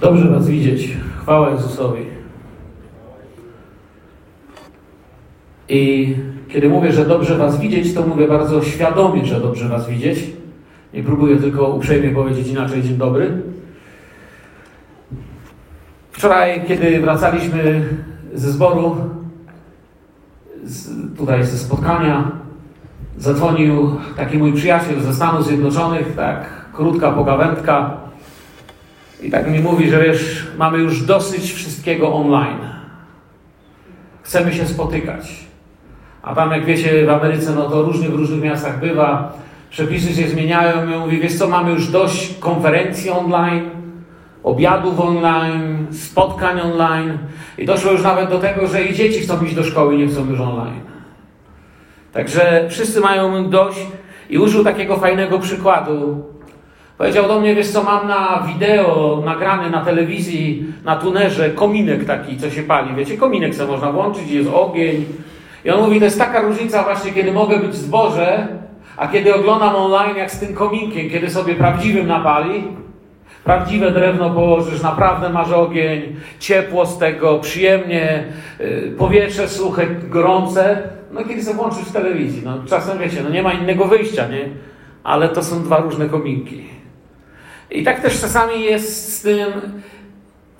Dobrze 0.00 0.28
Was 0.28 0.48
widzieć. 0.48 0.96
Chwała 1.22 1.50
Jezusowi. 1.50 2.02
I 5.68 6.14
kiedy 6.48 6.68
mówię, 6.68 6.92
że 6.92 7.06
dobrze 7.06 7.38
Was 7.38 7.60
widzieć, 7.60 7.94
to 7.94 8.06
mówię 8.06 8.28
bardzo 8.28 8.62
świadomie, 8.62 9.26
że 9.26 9.40
dobrze 9.40 9.68
Was 9.68 9.88
widzieć. 9.88 10.18
Nie 10.94 11.02
próbuję 11.02 11.36
tylko 11.36 11.68
uprzejmie 11.68 12.10
powiedzieć 12.10 12.48
inaczej 12.48 12.82
dzień 12.82 12.96
dobry. 12.96 13.42
Wczoraj, 16.12 16.64
kiedy 16.68 17.00
wracaliśmy 17.00 17.88
ze 18.34 18.52
zboru, 18.52 18.96
z, 20.64 20.88
tutaj 21.16 21.44
ze 21.44 21.58
spotkania, 21.58 22.30
zadzwonił 23.18 23.96
taki 24.16 24.38
mój 24.38 24.52
przyjaciel 24.52 25.00
ze 25.00 25.14
Stanów 25.14 25.46
Zjednoczonych, 25.46 26.16
tak 26.16 26.46
krótka 26.72 27.12
pogawędka 27.12 27.96
i 29.24 29.30
tak 29.30 29.50
mi 29.50 29.60
mówi, 29.60 29.90
że 29.90 30.02
wiesz, 30.02 30.46
mamy 30.58 30.78
już 30.78 31.02
dosyć 31.02 31.52
wszystkiego 31.52 32.14
online. 32.14 32.58
Chcemy 34.22 34.54
się 34.54 34.66
spotykać. 34.66 35.44
A 36.22 36.34
tam, 36.34 36.50
jak 36.50 36.64
wiecie, 36.64 37.06
w 37.06 37.10
Ameryce, 37.10 37.54
no 37.54 37.70
to 37.70 37.82
różnie 37.82 38.08
w 38.08 38.14
różnych 38.14 38.42
miastach 38.42 38.80
bywa. 38.80 39.32
Przepisy 39.70 40.14
się 40.14 40.28
zmieniają. 40.28 40.90
Ja 40.90 40.98
mówię, 40.98 41.18
wiesz 41.18 41.38
co, 41.38 41.48
mamy 41.48 41.70
już 41.70 41.88
dość 41.90 42.34
konferencji 42.38 43.10
online, 43.10 43.70
obiadów 44.42 45.00
online, 45.00 45.86
spotkań 45.90 46.60
online. 46.60 47.18
I 47.58 47.66
doszło 47.66 47.92
już 47.92 48.02
nawet 48.02 48.30
do 48.30 48.38
tego, 48.38 48.66
że 48.66 48.84
i 48.84 48.94
dzieci 48.94 49.20
chcą 49.20 49.44
iść 49.44 49.54
do 49.54 49.64
szkoły, 49.64 49.96
nie 49.96 50.06
chcą 50.06 50.30
już 50.30 50.40
online. 50.40 50.80
Także 52.12 52.66
wszyscy 52.70 53.00
mają 53.00 53.50
dość. 53.50 53.86
I 54.30 54.38
użył 54.38 54.64
takiego 54.64 54.96
fajnego 54.96 55.38
przykładu. 55.38 56.24
Powiedział 56.98 57.28
do 57.28 57.40
mnie, 57.40 57.54
wiesz 57.54 57.68
co, 57.68 57.82
mam 57.82 58.08
na 58.08 58.42
wideo 58.46 59.22
nagrany 59.24 59.70
na 59.70 59.84
telewizji, 59.84 60.66
na 60.84 60.96
tunerze, 60.96 61.50
kominek 61.50 62.04
taki, 62.04 62.36
co 62.36 62.50
się 62.50 62.62
pali. 62.62 62.94
Wiecie, 62.94 63.16
kominek 63.16 63.54
co 63.54 63.66
można 63.66 63.92
włączyć, 63.92 64.30
jest 64.30 64.50
ogień. 64.52 65.04
I 65.64 65.70
on 65.70 65.80
mówi, 65.80 65.98
to 65.98 66.04
jest 66.04 66.18
taka 66.18 66.40
różnica 66.40 66.82
właśnie, 66.82 67.12
kiedy 67.12 67.32
mogę 67.32 67.58
być 67.58 67.70
w 67.70 67.74
zborze, 67.74 68.48
a 68.96 69.08
kiedy 69.08 69.34
oglądam 69.34 69.76
online, 69.76 70.16
jak 70.16 70.30
z 70.30 70.40
tym 70.40 70.54
kominkiem, 70.54 71.10
kiedy 71.10 71.30
sobie 71.30 71.54
prawdziwym 71.54 72.06
napali, 72.06 72.64
prawdziwe 73.44 73.90
drewno 73.90 74.30
położysz, 74.30 74.82
naprawdę 74.82 75.30
masz 75.30 75.50
ogień, 75.50 76.16
ciepło 76.38 76.86
z 76.86 76.98
tego, 76.98 77.38
przyjemnie, 77.38 78.24
yy, 78.60 78.94
powietrze 78.98 79.48
suche, 79.48 79.86
gorące, 79.86 80.82
no 81.12 81.24
kiedy 81.24 81.42
sobie 81.42 81.56
włączysz 81.56 81.84
w 81.84 81.92
telewizji, 81.92 82.42
no 82.44 82.58
czasem 82.68 82.98
wiecie, 82.98 83.22
no 83.22 83.30
nie 83.30 83.42
ma 83.42 83.52
innego 83.52 83.84
wyjścia, 83.84 84.28
nie? 84.28 84.48
Ale 85.04 85.28
to 85.28 85.42
są 85.42 85.62
dwa 85.62 85.76
różne 85.76 86.08
kominki. 86.08 86.73
I 87.74 87.84
tak 87.84 88.00
też 88.00 88.20
czasami 88.20 88.64
jest 88.64 89.18
z 89.18 89.22
tym 89.22 89.52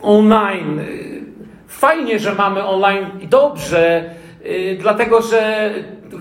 online. 0.02 0.80
Fajnie, 1.68 2.18
że 2.18 2.34
mamy 2.34 2.64
online 2.64 3.06
i 3.20 3.28
dobrze, 3.28 4.14
yy, 4.44 4.76
dlatego 4.80 5.22
że 5.22 5.70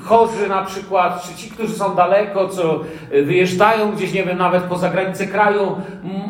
chorzy 0.04 0.48
na 0.48 0.64
przykład, 0.64 1.24
czy 1.24 1.36
ci, 1.36 1.52
którzy 1.52 1.74
są 1.74 1.96
daleko, 1.96 2.50
co 2.50 2.80
wyjeżdżają 3.24 3.92
gdzieś, 3.92 4.14
nie 4.14 4.24
wiem, 4.24 4.38
nawet 4.38 4.64
poza 4.64 4.90
granicę 4.90 5.28
kraju, 5.28 5.76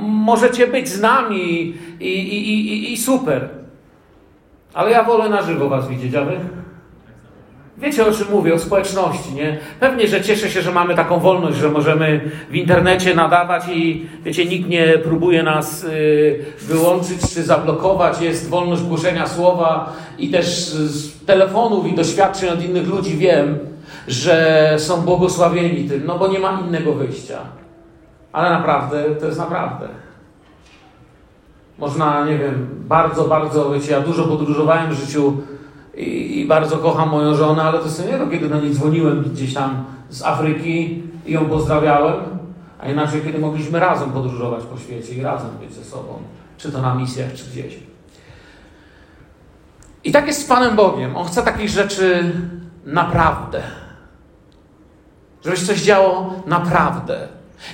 możecie 0.01 0.67
być 0.67 0.89
z 0.89 1.01
nami 1.01 1.75
i, 1.99 2.09
i, 2.09 2.49
i, 2.49 2.93
i 2.93 2.97
super. 2.97 3.49
Ale 4.73 4.91
ja 4.91 5.03
wolę 5.03 5.29
na 5.29 5.41
żywo 5.41 5.69
was 5.69 5.87
widzieć, 5.87 6.15
a 6.15 6.25
wy? 6.25 6.39
Wiecie 7.83 8.07
o 8.07 8.11
czym 8.11 8.31
mówię, 8.31 8.53
o 8.53 8.59
społeczności, 8.59 9.33
nie? 9.33 9.57
Pewnie, 9.79 10.07
że 10.07 10.21
cieszę 10.21 10.49
się, 10.49 10.61
że 10.61 10.71
mamy 10.71 10.95
taką 10.95 11.19
wolność, 11.19 11.57
że 11.57 11.69
możemy 11.69 12.31
w 12.49 12.55
internecie 12.55 13.15
nadawać 13.15 13.63
i 13.73 14.05
wiecie, 14.23 14.45
nikt 14.45 14.69
nie 14.69 14.97
próbuje 14.97 15.43
nas 15.43 15.83
y, 15.83 16.45
wyłączyć 16.61 17.33
czy 17.33 17.43
zablokować. 17.43 18.21
Jest 18.21 18.49
wolność 18.49 18.83
głoszenia 18.83 19.27
słowa 19.27 19.93
i 20.17 20.29
też 20.29 20.45
z 20.65 21.25
telefonów 21.25 21.87
i 21.87 21.95
doświadczeń 21.95 22.49
od 22.49 22.63
innych 22.63 22.87
ludzi 22.87 23.17
wiem, 23.17 23.59
że 24.07 24.75
są 24.77 25.01
błogosławieni 25.01 25.89
tym, 25.89 26.05
no 26.05 26.19
bo 26.19 26.27
nie 26.27 26.39
ma 26.39 26.61
innego 26.67 26.93
wyjścia. 26.93 27.39
Ale 28.33 28.49
naprawdę, 28.49 29.03
to 29.19 29.25
jest 29.25 29.39
naprawdę. 29.39 29.87
Można, 31.77 32.25
nie 32.25 32.37
wiem, 32.37 32.67
bardzo, 32.87 33.23
bardzo, 33.23 33.71
wiecie, 33.71 33.91
ja 33.91 33.99
dużo 33.99 34.23
podróżowałem 34.23 34.91
w 34.91 34.99
życiu, 34.99 35.37
i, 35.93 36.39
i, 36.39 36.45
bardzo 36.45 36.77
kocham 36.77 37.09
moją 37.09 37.35
żonę, 37.35 37.63
ale 37.63 37.79
to 37.79 37.89
sobie 37.89 38.19
nie 38.19 38.31
kiedy 38.31 38.49
do 38.49 38.61
niej 38.61 38.71
dzwoniłem 38.71 39.23
gdzieś 39.23 39.53
tam 39.53 39.85
z 40.09 40.23
Afryki 40.23 41.03
i 41.25 41.31
ją 41.31 41.45
pozdrawiałem, 41.45 42.15
a 42.79 42.89
inaczej 42.89 43.21
kiedy 43.21 43.39
mogliśmy 43.39 43.79
razem 43.79 44.11
podróżować 44.11 44.63
po 44.63 44.77
świecie 44.77 45.13
i 45.13 45.21
razem 45.21 45.49
być 45.61 45.73
ze 45.73 45.83
sobą, 45.83 46.19
czy 46.57 46.71
to 46.71 46.81
na 46.81 46.95
misjach, 46.95 47.33
czy 47.33 47.45
gdzieś. 47.51 47.79
I 50.03 50.11
tak 50.11 50.27
jest 50.27 50.41
z 50.41 50.45
Panem 50.45 50.75
Bogiem. 50.75 51.15
On 51.15 51.27
chce 51.27 51.43
takich 51.43 51.69
rzeczy 51.69 52.31
naprawdę. 52.85 53.63
Żeby 55.43 55.57
się 55.57 55.65
coś 55.65 55.81
działo 55.81 56.33
naprawdę. 56.45 57.27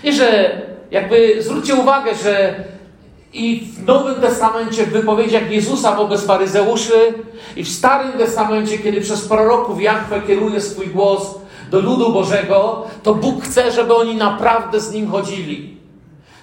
Nie, 0.03 0.13
że 0.13 0.61
jakby 0.91 1.43
zwróćcie 1.43 1.75
uwagę, 1.75 2.15
że 2.15 2.63
i 3.33 3.67
w 3.73 3.85
Nowym 3.85 4.15
Testamencie, 4.15 4.85
w 4.85 4.91
wypowiedziach 4.91 5.51
Jezusa 5.51 5.95
wobec 5.95 6.25
faryzeuszy, 6.25 7.13
i 7.55 7.63
w 7.63 7.69
Starym 7.69 8.11
Testamencie, 8.11 8.77
kiedy 8.77 9.01
przez 9.01 9.27
proroków 9.27 9.81
Jachwę 9.81 10.21
kieruje 10.27 10.61
swój 10.61 10.87
głos 10.87 11.35
do 11.71 11.79
ludu 11.79 12.13
Bożego, 12.13 12.87
to 13.03 13.15
Bóg 13.15 13.43
chce, 13.43 13.71
żeby 13.71 13.95
oni 13.95 14.15
naprawdę 14.15 14.79
z 14.79 14.91
Nim 14.91 15.11
chodzili. 15.11 15.77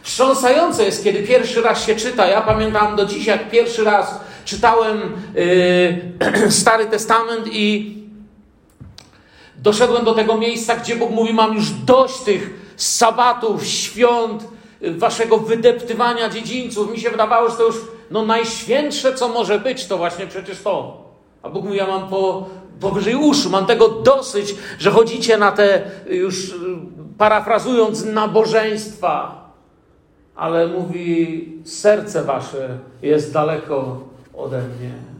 Wstrząsające 0.02 0.84
jest, 0.84 1.04
kiedy 1.04 1.22
pierwszy 1.22 1.62
raz 1.62 1.86
się 1.86 1.96
czyta. 1.96 2.26
Ja 2.26 2.40
pamiętam 2.40 2.96
do 2.96 3.06
dziś, 3.06 3.26
jak 3.26 3.50
pierwszy 3.50 3.84
raz 3.84 4.20
czytałem 4.44 5.00
yy, 5.34 6.50
Stary 6.60 6.86
Testament 6.86 7.46
i 7.52 7.96
doszedłem 9.62 10.04
do 10.04 10.14
tego 10.14 10.36
miejsca, 10.36 10.76
gdzie 10.76 10.96
Bóg 10.96 11.10
mówi: 11.10 11.34
Mam 11.34 11.54
już 11.54 11.70
dość 11.70 12.18
tych 12.18 12.50
sabatów, 12.76 13.66
świąt, 13.66 14.44
waszego 14.80 15.38
wydeptywania 15.38 16.28
dziedzińców. 16.28 16.92
Mi 16.92 17.00
się 17.00 17.10
wydawało, 17.10 17.50
że 17.50 17.56
to 17.56 17.62
już 17.62 17.76
no, 18.10 18.26
najświętsze, 18.26 19.14
co 19.14 19.28
może 19.28 19.58
być, 19.58 19.86
to 19.86 19.98
właśnie 19.98 20.26
przecież 20.26 20.62
to. 20.62 21.04
A 21.42 21.50
Bóg 21.50 21.64
mówi, 21.64 21.76
ja 21.76 21.86
mam 21.86 22.08
po, 22.08 22.48
powyżej 22.80 23.14
uszu, 23.14 23.50
mam 23.50 23.66
tego 23.66 23.88
dosyć, 23.88 24.54
że 24.78 24.90
chodzicie 24.90 25.38
na 25.38 25.52
te, 25.52 25.82
już 26.10 26.54
parafrazując, 27.18 28.04
nabożeństwa. 28.04 29.46
Ale 30.36 30.66
mówi, 30.66 31.48
serce 31.64 32.24
wasze 32.24 32.78
jest 33.02 33.32
daleko 33.32 34.00
ode 34.34 34.58
mnie. 34.58 35.15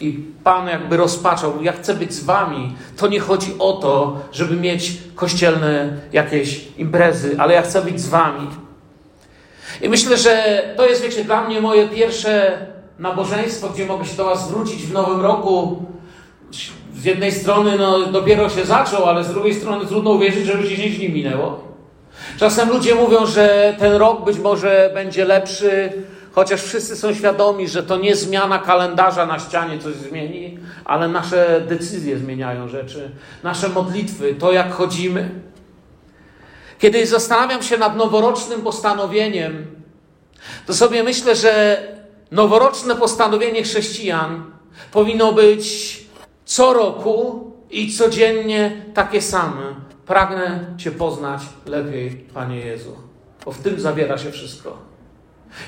I 0.00 0.18
Pan 0.44 0.68
jakby 0.68 0.96
rozpaczał, 0.96 1.62
ja 1.62 1.72
chcę 1.72 1.94
być 1.94 2.12
z 2.12 2.24
wami. 2.24 2.76
To 2.96 3.08
nie 3.08 3.20
chodzi 3.20 3.54
o 3.58 3.72
to, 3.72 4.20
żeby 4.32 4.56
mieć 4.56 4.92
kościelne 5.14 5.96
jakieś 6.12 6.68
imprezy, 6.76 7.36
ale 7.38 7.54
ja 7.54 7.62
chcę 7.62 7.82
być 7.82 8.00
z 8.00 8.08
wami. 8.08 8.48
I 9.82 9.88
myślę, 9.88 10.16
że 10.16 10.62
to 10.76 10.86
jest, 10.86 11.02
wiecie, 11.02 11.24
dla 11.24 11.44
mnie 11.44 11.60
moje 11.60 11.88
pierwsze 11.88 12.58
nabożeństwo, 12.98 13.68
gdzie 13.68 13.86
mogę 13.86 14.04
się 14.04 14.16
do 14.16 14.24
was 14.24 14.48
zwrócić 14.48 14.82
w 14.82 14.92
nowym 14.92 15.20
roku. 15.20 15.82
Z 16.94 17.04
jednej 17.04 17.32
strony 17.32 17.78
no, 17.78 18.06
dopiero 18.06 18.48
się 18.48 18.64
zaczął, 18.64 19.04
ale 19.04 19.24
z 19.24 19.28
drugiej 19.28 19.54
strony 19.54 19.86
trudno 19.86 20.10
uwierzyć, 20.10 20.46
że 20.46 20.52
już 20.52 20.68
10 20.68 20.98
dni 20.98 21.08
minęło. 21.08 21.60
Czasem 22.38 22.68
ludzie 22.68 22.94
mówią, 22.94 23.26
że 23.26 23.76
ten 23.78 23.92
rok 23.92 24.24
być 24.24 24.38
może 24.38 24.90
będzie 24.94 25.24
lepszy, 25.24 25.92
Chociaż 26.38 26.62
wszyscy 26.62 26.96
są 26.96 27.14
świadomi, 27.14 27.68
że 27.68 27.82
to 27.82 27.96
nie 27.96 28.16
zmiana 28.16 28.58
kalendarza 28.58 29.26
na 29.26 29.38
ścianie 29.38 29.78
coś 29.78 29.94
zmieni, 29.94 30.58
ale 30.84 31.08
nasze 31.08 31.60
decyzje 31.68 32.18
zmieniają 32.18 32.68
rzeczy, 32.68 33.10
nasze 33.42 33.68
modlitwy, 33.68 34.34
to 34.34 34.52
jak 34.52 34.72
chodzimy. 34.72 35.30
Kiedy 36.78 37.06
zastanawiam 37.06 37.62
się 37.62 37.78
nad 37.78 37.96
noworocznym 37.96 38.62
postanowieniem, 38.62 39.66
to 40.66 40.74
sobie 40.74 41.02
myślę, 41.02 41.36
że 41.36 41.82
noworoczne 42.30 42.96
postanowienie 42.96 43.62
chrześcijan 43.62 44.44
powinno 44.92 45.32
być 45.32 45.96
co 46.44 46.72
roku 46.72 47.50
i 47.70 47.92
codziennie 47.92 48.82
takie 48.94 49.22
same. 49.22 49.74
Pragnę 50.06 50.64
Cię 50.76 50.90
poznać 50.90 51.40
lepiej, 51.66 52.10
Panie 52.10 52.58
Jezu, 52.60 52.96
bo 53.44 53.52
w 53.52 53.58
tym 53.58 53.80
zawiera 53.80 54.18
się 54.18 54.30
wszystko. 54.30 54.87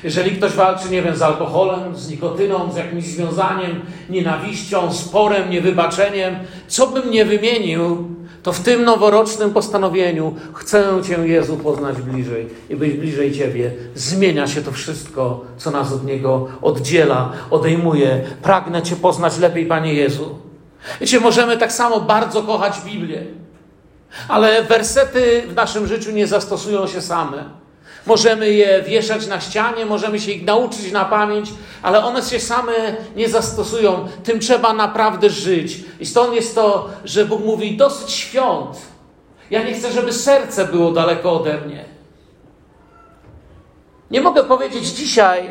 Jeżeli 0.04 0.30
ktoś 0.30 0.52
walczy, 0.52 0.90
nie 0.90 1.02
wiem, 1.02 1.16
z 1.16 1.22
alkoholem, 1.22 1.96
z 1.96 2.10
nikotyną, 2.10 2.72
z 2.72 2.76
jakimś 2.76 3.04
związaniem, 3.04 3.80
nienawiścią, 4.10 4.92
sporem, 4.92 5.50
niewybaczeniem, 5.50 6.34
co 6.68 6.86
bym 6.86 7.10
nie 7.10 7.24
wymienił, 7.24 8.08
to 8.42 8.52
w 8.52 8.60
tym 8.60 8.84
noworocznym 8.84 9.50
postanowieniu 9.50 10.34
chcę 10.54 11.00
Cię, 11.08 11.28
Jezu, 11.28 11.56
poznać 11.56 12.02
bliżej 12.02 12.48
i 12.70 12.76
być 12.76 12.92
bliżej 12.92 13.32
Ciebie. 13.32 13.72
Zmienia 13.94 14.46
się 14.46 14.62
to 14.62 14.72
wszystko, 14.72 15.44
co 15.56 15.70
nas 15.70 15.92
od 15.92 16.04
Niego 16.04 16.48
oddziela, 16.62 17.32
odejmuje. 17.50 18.20
Pragnę 18.42 18.82
Cię 18.82 18.96
poznać 18.96 19.38
lepiej, 19.38 19.66
Panie 19.66 19.94
Jezu. 19.94 20.38
Wiecie, 21.00 21.20
możemy 21.20 21.56
tak 21.56 21.72
samo 21.72 22.00
bardzo 22.00 22.42
kochać 22.42 22.80
Biblię, 22.84 23.22
ale 24.28 24.62
wersety 24.62 25.42
w 25.48 25.54
naszym 25.54 25.86
życiu 25.86 26.10
nie 26.10 26.26
zastosują 26.26 26.86
się 26.86 27.00
same. 27.00 27.59
Możemy 28.06 28.52
je 28.52 28.82
wieszać 28.82 29.26
na 29.26 29.40
ścianie, 29.40 29.86
możemy 29.86 30.20
się 30.20 30.32
ich 30.32 30.44
nauczyć 30.44 30.92
na 30.92 31.04
pamięć, 31.04 31.50
ale 31.82 32.04
one 32.04 32.22
się 32.22 32.40
same 32.40 32.72
nie 33.16 33.28
zastosują. 33.28 34.08
Tym 34.24 34.40
trzeba 34.40 34.72
naprawdę 34.72 35.30
żyć. 35.30 35.80
I 36.00 36.06
stąd 36.06 36.34
jest 36.34 36.54
to, 36.54 36.88
że 37.04 37.24
Bóg 37.24 37.44
mówi: 37.44 37.76
dosyć 37.76 38.10
świąt. 38.10 38.76
Ja 39.50 39.62
nie 39.62 39.74
chcę, 39.74 39.92
żeby 39.92 40.12
serce 40.12 40.64
było 40.64 40.92
daleko 40.92 41.32
ode 41.32 41.58
mnie. 41.58 41.84
Nie 44.10 44.20
mogę 44.20 44.44
powiedzieć 44.44 44.84
dzisiaj, 44.84 45.50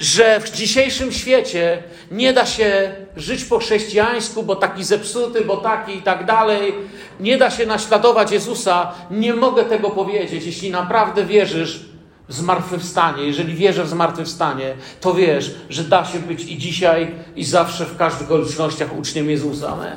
że 0.00 0.40
w 0.40 0.50
dzisiejszym 0.50 1.12
świecie 1.12 1.82
nie 2.10 2.32
da 2.32 2.46
się 2.46 2.92
żyć 3.16 3.44
po 3.44 3.58
chrześcijańsku, 3.58 4.42
bo 4.42 4.56
taki 4.56 4.84
zepsuty, 4.84 5.44
bo 5.44 5.56
taki 5.56 5.96
i 5.96 6.02
tak 6.02 6.24
dalej. 6.24 6.74
Nie 7.20 7.38
da 7.38 7.50
się 7.50 7.66
naśladować 7.66 8.32
Jezusa. 8.32 8.92
Nie 9.10 9.34
mogę 9.34 9.64
tego 9.64 9.90
powiedzieć. 9.90 10.44
Jeśli 10.46 10.70
naprawdę 10.70 11.24
wierzysz 11.24 11.80
w 12.28 12.34
zmartwychwstanie, 12.34 13.22
jeżeli 13.22 13.54
wierzę 13.54 13.84
w 13.84 13.88
zmartwychwstanie, 13.88 14.74
to 15.00 15.14
wiesz, 15.14 15.54
że 15.70 15.84
da 15.84 16.04
się 16.04 16.18
być 16.18 16.44
i 16.44 16.58
dzisiaj, 16.58 17.14
i 17.36 17.44
zawsze 17.44 17.86
w 17.86 17.96
każdych 17.96 18.30
okolicznościach 18.30 18.98
uczniem 18.98 19.30
Jezusa. 19.30 19.68
Amen. 19.68 19.96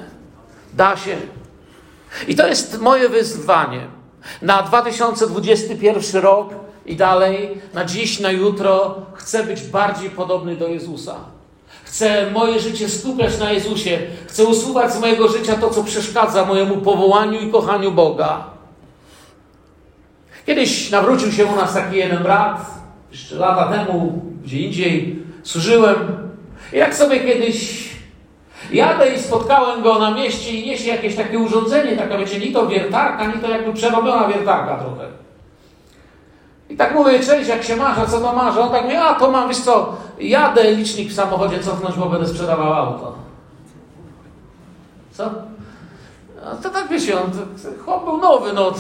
Da 0.73 0.97
się. 0.97 1.17
I 2.27 2.35
to 2.35 2.47
jest 2.47 2.81
moje 2.81 3.09
wyzwanie 3.09 3.87
na 4.41 4.63
2021 4.63 6.21
rok 6.21 6.53
i 6.85 6.95
dalej, 6.95 7.61
na 7.73 7.85
dziś, 7.85 8.19
na 8.19 8.31
jutro, 8.31 8.95
chcę 9.13 9.43
być 9.43 9.61
bardziej 9.61 10.09
podobny 10.09 10.55
do 10.55 10.67
Jezusa. 10.67 11.15
Chcę 11.83 12.31
moje 12.31 12.59
życie 12.59 12.89
skupiać 12.89 13.39
na 13.39 13.51
Jezusie. 13.51 13.99
Chcę 14.27 14.43
usuwać 14.43 14.93
z 14.93 14.99
mojego 14.99 15.27
życia 15.27 15.55
to, 15.55 15.69
co 15.69 15.83
przeszkadza 15.83 16.45
mojemu 16.45 16.77
powołaniu 16.77 17.39
i 17.39 17.51
kochaniu 17.51 17.91
Boga. 17.91 18.43
Kiedyś 20.45 20.91
nawrócił 20.91 21.31
się 21.31 21.45
u 21.45 21.55
nas 21.55 21.73
taki 21.73 21.97
jeden 21.97 22.23
brat, 22.23 22.65
jeszcze 23.11 23.35
lata 23.35 23.71
temu, 23.71 24.21
gdzie 24.43 24.59
indziej 24.59 25.19
służyłem. 25.43 25.95
I 26.73 26.77
jak 26.77 26.95
sobie 26.95 27.19
kiedyś 27.19 27.89
jadę 28.71 29.13
i 29.13 29.19
spotkałem 29.19 29.83
go 29.83 29.99
na 29.99 30.11
mieście 30.11 30.51
i 30.51 30.67
niesie 30.67 30.89
jakieś 30.89 31.15
takie 31.15 31.39
urządzenie, 31.39 31.97
taka 31.97 32.17
wiecie, 32.17 32.39
ni 32.39 32.51
to 32.51 32.67
wiertarka, 32.67 33.27
ni 33.27 33.41
to 33.41 33.49
jakby 33.49 33.73
przerobiona 33.73 34.27
wiertarka 34.27 34.77
trochę. 34.77 35.22
I 36.73 36.77
tak 36.77 36.95
mówię, 36.95 37.19
cześć, 37.19 37.49
jak 37.49 37.63
się 37.63 37.75
masz, 37.75 37.97
a 37.97 38.05
co 38.05 38.19
to 38.19 38.33
masz? 38.33 38.57
On 38.57 38.71
tak 38.71 38.83
mówi, 38.83 38.95
a 38.95 39.13
to 39.13 39.31
mam, 39.31 39.47
wiesz 39.47 39.59
co, 39.59 39.95
jadę 40.19 40.71
licznik 40.71 41.09
w 41.09 41.15
samochodzie 41.15 41.59
cofnąć, 41.59 41.95
bo 41.95 42.05
będę 42.05 42.27
sprzedawał 42.27 42.73
auto. 42.73 43.15
Co? 45.11 45.31
No 46.45 46.55
to 46.63 46.69
tak 46.69 46.87
wiecie, 46.87 47.21
on, 47.21 47.31
chłop 47.85 48.05
był 48.05 48.17
nowy, 48.17 48.53
no, 48.53 48.73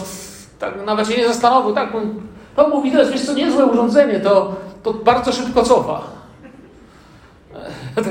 tak 0.59 0.85
nawet 0.85 1.07
się 1.07 1.17
nie 1.17 1.27
zastanowił, 1.27 1.75
tak, 1.75 1.93
to 2.55 2.67
mówi, 2.67 2.91
to 2.91 2.99
jest, 2.99 3.11
wiesz 3.11 3.25
co, 3.25 3.33
niezłe 3.33 3.65
urządzenie, 3.65 4.19
to, 4.19 4.55
to 4.83 4.93
bardzo 4.93 5.31
szybko 5.31 5.63
cofa. 5.63 6.01
Tak, 7.95 8.05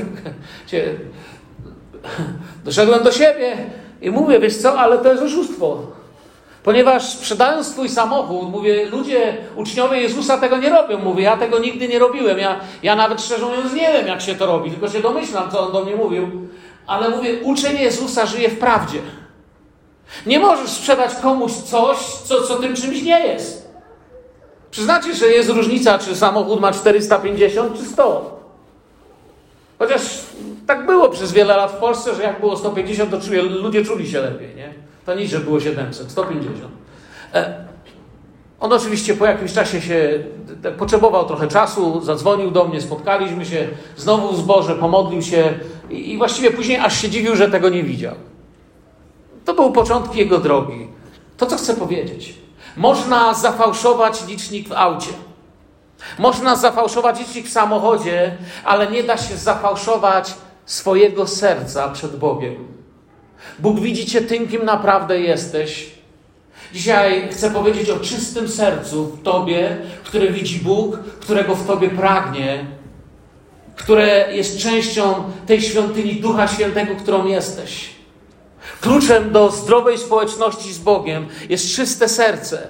doszedłem 2.65 3.03
do 3.03 3.11
siebie 3.11 3.57
i 4.01 4.11
mówię, 4.11 4.39
wiesz 4.39 4.57
co, 4.57 4.79
ale 4.79 4.97
to 4.97 5.11
jest 5.11 5.23
oszustwo. 5.23 5.77
Ponieważ 6.63 7.09
sprzedając 7.09 7.67
swój 7.67 7.89
samochód, 7.89 8.49
mówię, 8.51 8.85
ludzie, 8.85 9.37
uczniowie 9.55 10.01
Jezusa 10.01 10.37
tego 10.37 10.57
nie 10.57 10.69
robią. 10.69 10.99
Mówię, 10.99 11.23
ja 11.23 11.37
tego 11.37 11.59
nigdy 11.59 11.87
nie 11.87 11.99
robiłem. 11.99 12.39
Ja, 12.39 12.59
ja 12.83 12.95
nawet 12.95 13.21
szczerze 13.21 13.45
mówiąc 13.45 13.73
nie 13.73 13.93
wiem, 13.93 14.07
jak 14.07 14.21
się 14.21 14.35
to 14.35 14.45
robi, 14.45 14.71
tylko 14.71 14.89
się 14.89 14.99
domyślam, 14.99 15.51
co 15.51 15.67
on 15.67 15.73
do 15.73 15.85
mnie 15.85 15.95
mówił. 15.95 16.29
Ale 16.87 17.09
mówię, 17.09 17.39
uczeń 17.43 17.77
Jezusa 17.77 18.25
żyje 18.25 18.49
w 18.49 18.59
prawdzie. 18.59 18.99
Nie 20.25 20.39
możesz 20.39 20.69
sprzedać 20.69 21.15
komuś 21.15 21.51
coś, 21.51 21.97
co, 21.97 22.41
co 22.41 22.55
tym 22.55 22.75
czymś 22.75 23.01
nie 23.01 23.27
jest. 23.27 23.69
Przyznacie, 24.71 25.13
że 25.13 25.27
jest 25.27 25.49
różnica, 25.49 25.99
czy 25.99 26.15
samochód 26.15 26.59
ma 26.59 26.71
450 26.71 27.77
czy 27.77 27.85
100. 27.85 28.39
Chociaż 29.79 30.01
tak 30.67 30.85
było 30.85 31.09
przez 31.09 31.31
wiele 31.31 31.57
lat 31.57 31.71
w 31.71 31.75
Polsce, 31.75 32.15
że 32.15 32.23
jak 32.23 32.39
było 32.39 32.57
150, 32.57 33.11
to 33.11 33.17
ludzie 33.61 33.85
czuli 33.85 34.11
się 34.11 34.19
lepiej, 34.21 34.55
nie? 34.55 34.82
To 35.05 35.15
nic, 35.15 35.31
że 35.31 35.39
było 35.39 35.59
700, 35.59 36.11
150. 36.11 36.71
E, 37.33 37.65
on 38.59 38.73
oczywiście 38.73 39.13
po 39.13 39.25
jakimś 39.25 39.53
czasie 39.53 39.81
się 39.81 40.23
potrzebował 40.77 41.25
trochę 41.25 41.47
czasu, 41.47 42.01
zadzwonił 42.01 42.51
do 42.51 42.65
mnie, 42.65 42.81
spotkaliśmy 42.81 43.45
się, 43.45 43.67
znowu 43.97 44.33
w 44.33 44.37
zborze, 44.37 44.75
pomodlił 44.75 45.21
się 45.21 45.53
i 45.89 46.17
właściwie 46.17 46.51
później 46.51 46.77
aż 46.77 47.01
się 47.01 47.09
dziwił, 47.09 47.35
że 47.35 47.51
tego 47.51 47.69
nie 47.69 47.83
widział. 47.83 48.15
To 49.45 49.53
był 49.53 49.71
początki 49.71 50.19
jego 50.19 50.37
drogi. 50.37 50.87
To, 51.37 51.45
co 51.45 51.57
chcę 51.57 51.75
powiedzieć. 51.75 52.35
Można 52.77 53.33
zafałszować 53.33 54.27
licznik 54.27 54.67
w 54.67 54.71
aucie. 54.71 55.11
Można 56.19 56.55
zafałszować 56.55 57.19
licznik 57.19 57.47
w 57.47 57.51
samochodzie, 57.51 58.37
ale 58.65 58.91
nie 58.91 59.03
da 59.03 59.17
się 59.17 59.37
zafałszować 59.37 60.33
swojego 60.65 61.27
serca 61.27 61.89
przed 61.89 62.15
Bogiem. 62.15 62.72
Bóg 63.59 63.79
widzi 63.79 64.05
Cię 64.05 64.21
tym, 64.21 64.47
kim 64.47 64.65
naprawdę 64.65 65.19
jesteś. 65.19 65.91
Dzisiaj 66.73 67.27
chcę 67.31 67.51
powiedzieć 67.51 67.89
o 67.89 67.99
czystym 67.99 68.49
sercu 68.49 69.05
w 69.05 69.23
Tobie, 69.23 69.77
które 70.03 70.31
widzi 70.31 70.59
Bóg, 70.59 70.99
którego 70.99 71.55
w 71.55 71.67
Tobie 71.67 71.89
pragnie, 71.89 72.65
które 73.75 74.33
jest 74.35 74.57
częścią 74.57 75.23
tej 75.45 75.61
świątyni 75.61 76.15
Ducha 76.15 76.47
Świętego, 76.47 76.95
którą 76.95 77.27
jesteś. 77.27 77.89
Kluczem 78.81 79.31
do 79.31 79.51
zdrowej 79.51 79.97
społeczności 79.97 80.73
z 80.73 80.79
Bogiem 80.79 81.27
jest 81.49 81.75
czyste 81.75 82.09
serce. 82.09 82.67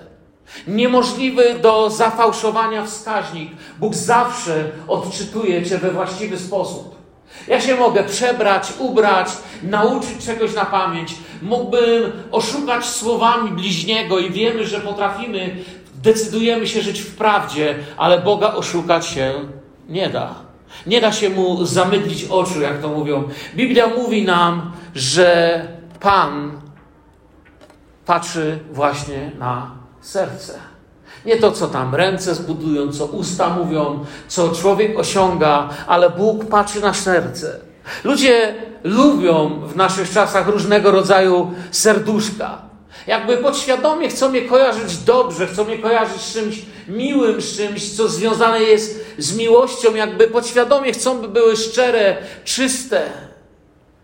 Niemożliwy 0.67 1.59
do 1.61 1.89
zafałszowania 1.89 2.85
wskaźnik. 2.85 3.51
Bóg 3.79 3.95
zawsze 3.95 4.69
odczytuje 4.87 5.65
Cię 5.65 5.77
we 5.77 5.91
właściwy 5.91 6.39
sposób. 6.39 7.02
Ja 7.47 7.61
się 7.61 7.75
mogę 7.75 8.03
przebrać, 8.03 8.73
ubrać, 8.79 9.27
nauczyć 9.63 10.25
czegoś 10.25 10.53
na 10.53 10.65
pamięć. 10.65 11.15
Mógłbym 11.41 12.11
oszukać 12.31 12.85
słowami 12.85 13.51
bliźniego 13.51 14.19
i 14.19 14.31
wiemy, 14.31 14.67
że 14.67 14.79
potrafimy, 14.79 15.55
decydujemy 15.95 16.67
się 16.67 16.81
żyć 16.81 17.01
w 17.01 17.15
prawdzie, 17.15 17.75
ale 17.97 18.21
Boga 18.21 18.53
oszukać 18.53 19.07
się 19.07 19.33
nie 19.89 20.09
da. 20.09 20.35
Nie 20.87 21.01
da 21.01 21.11
się 21.11 21.29
mu 21.29 21.65
zamydlić 21.65 22.25
oczu, 22.25 22.61
jak 22.61 22.81
to 22.81 22.87
mówią. 22.87 23.23
Biblia 23.55 23.87
mówi 23.87 24.23
nam, 24.23 24.71
że 24.95 25.67
Pan 25.99 26.51
patrzy 28.05 28.59
właśnie 28.71 29.31
na 29.39 29.71
serce. 30.01 30.72
Nie 31.25 31.37
to, 31.37 31.51
co 31.51 31.67
tam 31.67 31.95
ręce 31.95 32.35
zbudują, 32.35 32.91
co 32.91 33.05
usta 33.05 33.49
mówią, 33.49 34.05
co 34.27 34.49
człowiek 34.49 34.99
osiąga, 34.99 35.69
ale 35.87 36.09
Bóg 36.09 36.45
patrzy 36.45 36.81
na 36.81 36.93
serce. 36.93 37.59
Ludzie 38.03 38.55
lubią 38.83 39.61
w 39.67 39.75
naszych 39.75 40.11
czasach 40.11 40.47
różnego 40.47 40.91
rodzaju 40.91 41.51
serduszka. 41.71 42.61
Jakby 43.07 43.37
podświadomie 43.37 44.09
chcą 44.09 44.29
mnie 44.29 44.41
kojarzyć 44.41 44.97
dobrze, 44.97 45.47
chcą 45.47 45.63
mnie 45.63 45.79
kojarzyć 45.79 46.21
z 46.21 46.33
czymś 46.33 46.61
miłym, 46.87 47.41
z 47.41 47.57
czymś, 47.57 47.91
co 47.91 48.07
związane 48.07 48.63
jest 48.63 49.05
z 49.17 49.37
miłością, 49.37 49.95
jakby 49.95 50.27
podświadomie 50.27 50.93
chcą, 50.93 51.21
by 51.21 51.27
były 51.27 51.57
szczere, 51.57 52.17
czyste. 52.43 53.01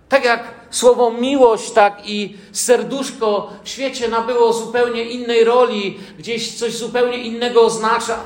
Tak 0.10 0.26
jak 0.26 0.59
słowo 0.72 1.12
miłość, 1.12 1.72
tak 1.72 2.10
i 2.10 2.38
serduszko 2.52 3.50
w 3.64 3.70
świecie 3.70 4.08
nabyło 4.08 4.54
zupełnie 4.54 5.04
innej 5.04 5.44
roli, 5.44 6.00
gdzieś 6.18 6.58
coś 6.58 6.78
zupełnie 6.78 7.18
innego 7.18 7.62
oznacza. 7.62 8.20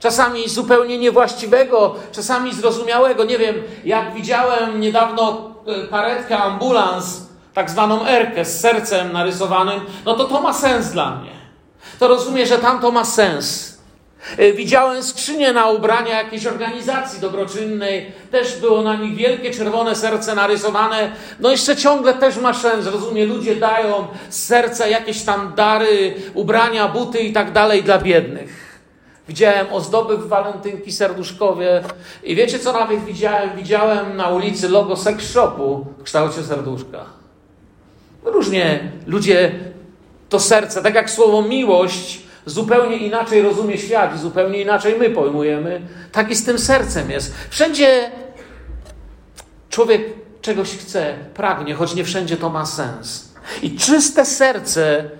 Czasami 0.00 0.48
zupełnie 0.48 0.98
niewłaściwego, 0.98 1.94
czasami 2.12 2.54
zrozumiałego. 2.54 3.24
Nie 3.24 3.38
wiem, 3.38 3.54
jak 3.84 4.14
widziałem 4.14 4.80
niedawno 4.80 5.50
e, 5.66 5.88
karetkę, 5.88 6.38
ambulans, 6.38 7.22
tak 7.54 7.70
zwaną 7.70 8.06
erkę 8.06 8.44
z 8.44 8.60
sercem 8.60 9.12
narysowanym, 9.12 9.80
no 10.04 10.14
to 10.14 10.24
to 10.24 10.40
ma 10.40 10.52
sens 10.52 10.86
dla 10.86 11.16
mnie. 11.16 11.30
To 11.98 12.08
rozumiem, 12.08 12.46
że 12.46 12.58
tam 12.58 12.80
to 12.80 12.92
ma 12.92 13.04
sens. 13.04 13.69
E, 14.38 14.52
widziałem 14.52 15.02
skrzynię 15.02 15.52
na 15.52 15.66
ubrania 15.66 16.22
jakiejś 16.22 16.46
organizacji 16.46 17.20
dobroczynnej, 17.20 18.12
też 18.30 18.56
było 18.56 18.82
na 18.82 18.96
nich 18.96 19.16
wielkie 19.16 19.50
czerwone 19.50 19.96
serce 19.96 20.34
narysowane. 20.34 21.12
No 21.40 21.50
jeszcze 21.50 21.76
ciągle 21.76 22.14
też 22.14 22.36
ma 22.36 22.54
sens, 22.54 22.86
rozumie, 22.86 23.26
ludzie 23.26 23.56
dają 23.56 24.06
z 24.28 24.46
serca 24.46 24.86
jakieś 24.86 25.22
tam 25.22 25.52
dary, 25.56 26.14
ubrania, 26.34 26.88
buty 26.88 27.18
i 27.18 27.32
tak 27.32 27.52
dalej 27.52 27.82
dla 27.82 27.98
biednych. 27.98 28.70
Widziałem 29.28 29.66
ozdoby 29.72 30.16
w 30.16 30.28
walentynki 30.28 30.92
serduszkowie 30.92 31.82
i 32.22 32.34
wiecie 32.34 32.58
co 32.58 32.72
nawet 32.72 33.04
widziałem? 33.04 33.56
Widziałem 33.56 34.16
na 34.16 34.28
ulicy 34.28 34.68
logo 34.68 34.96
sex 34.96 35.32
shopu 35.32 35.86
w 35.98 36.02
kształcie 36.02 36.42
serduszka. 36.42 37.04
Różnie 38.24 38.92
ludzie 39.06 39.50
to 40.28 40.40
serce, 40.40 40.82
tak 40.82 40.94
jak 40.94 41.10
słowo 41.10 41.42
miłość, 41.42 42.29
zupełnie 42.46 42.96
inaczej 42.96 43.42
rozumie 43.42 43.78
świat 43.78 44.16
i 44.16 44.18
zupełnie 44.18 44.60
inaczej 44.60 44.94
my 44.98 45.10
pojmujemy, 45.10 45.80
tak 46.12 46.30
i 46.30 46.36
z 46.36 46.44
tym 46.44 46.58
sercem 46.58 47.10
jest. 47.10 47.34
Wszędzie 47.50 48.10
człowiek 49.70 50.02
czegoś 50.42 50.76
chce, 50.76 51.14
pragnie, 51.34 51.74
choć 51.74 51.94
nie 51.94 52.04
wszędzie 52.04 52.36
to 52.36 52.50
ma 52.50 52.66
sens. 52.66 53.34
I 53.62 53.76
czyste 53.76 54.24
serce 54.24 55.10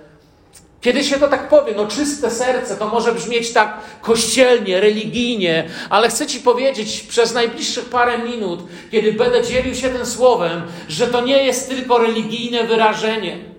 Kiedy 0.80 1.04
się 1.04 1.16
to 1.16 1.28
tak 1.28 1.48
powie, 1.48 1.72
no 1.76 1.86
czyste 1.86 2.30
serce, 2.30 2.76
to 2.76 2.88
może 2.88 3.14
brzmieć 3.14 3.52
tak 3.52 3.78
kościelnie, 4.02 4.80
religijnie, 4.80 5.68
ale 5.90 6.08
chcę 6.08 6.26
Ci 6.26 6.40
powiedzieć 6.40 7.00
przez 7.00 7.34
najbliższych 7.34 7.84
parę 7.84 8.18
minut, 8.18 8.60
kiedy 8.90 9.12
będę 9.12 9.42
dzielił 9.42 9.74
się 9.74 9.88
tym 9.88 10.06
słowem, 10.06 10.62
że 10.88 11.06
to 11.06 11.20
nie 11.20 11.44
jest 11.44 11.68
tylko 11.68 11.98
religijne 11.98 12.64
wyrażenie 12.64 13.49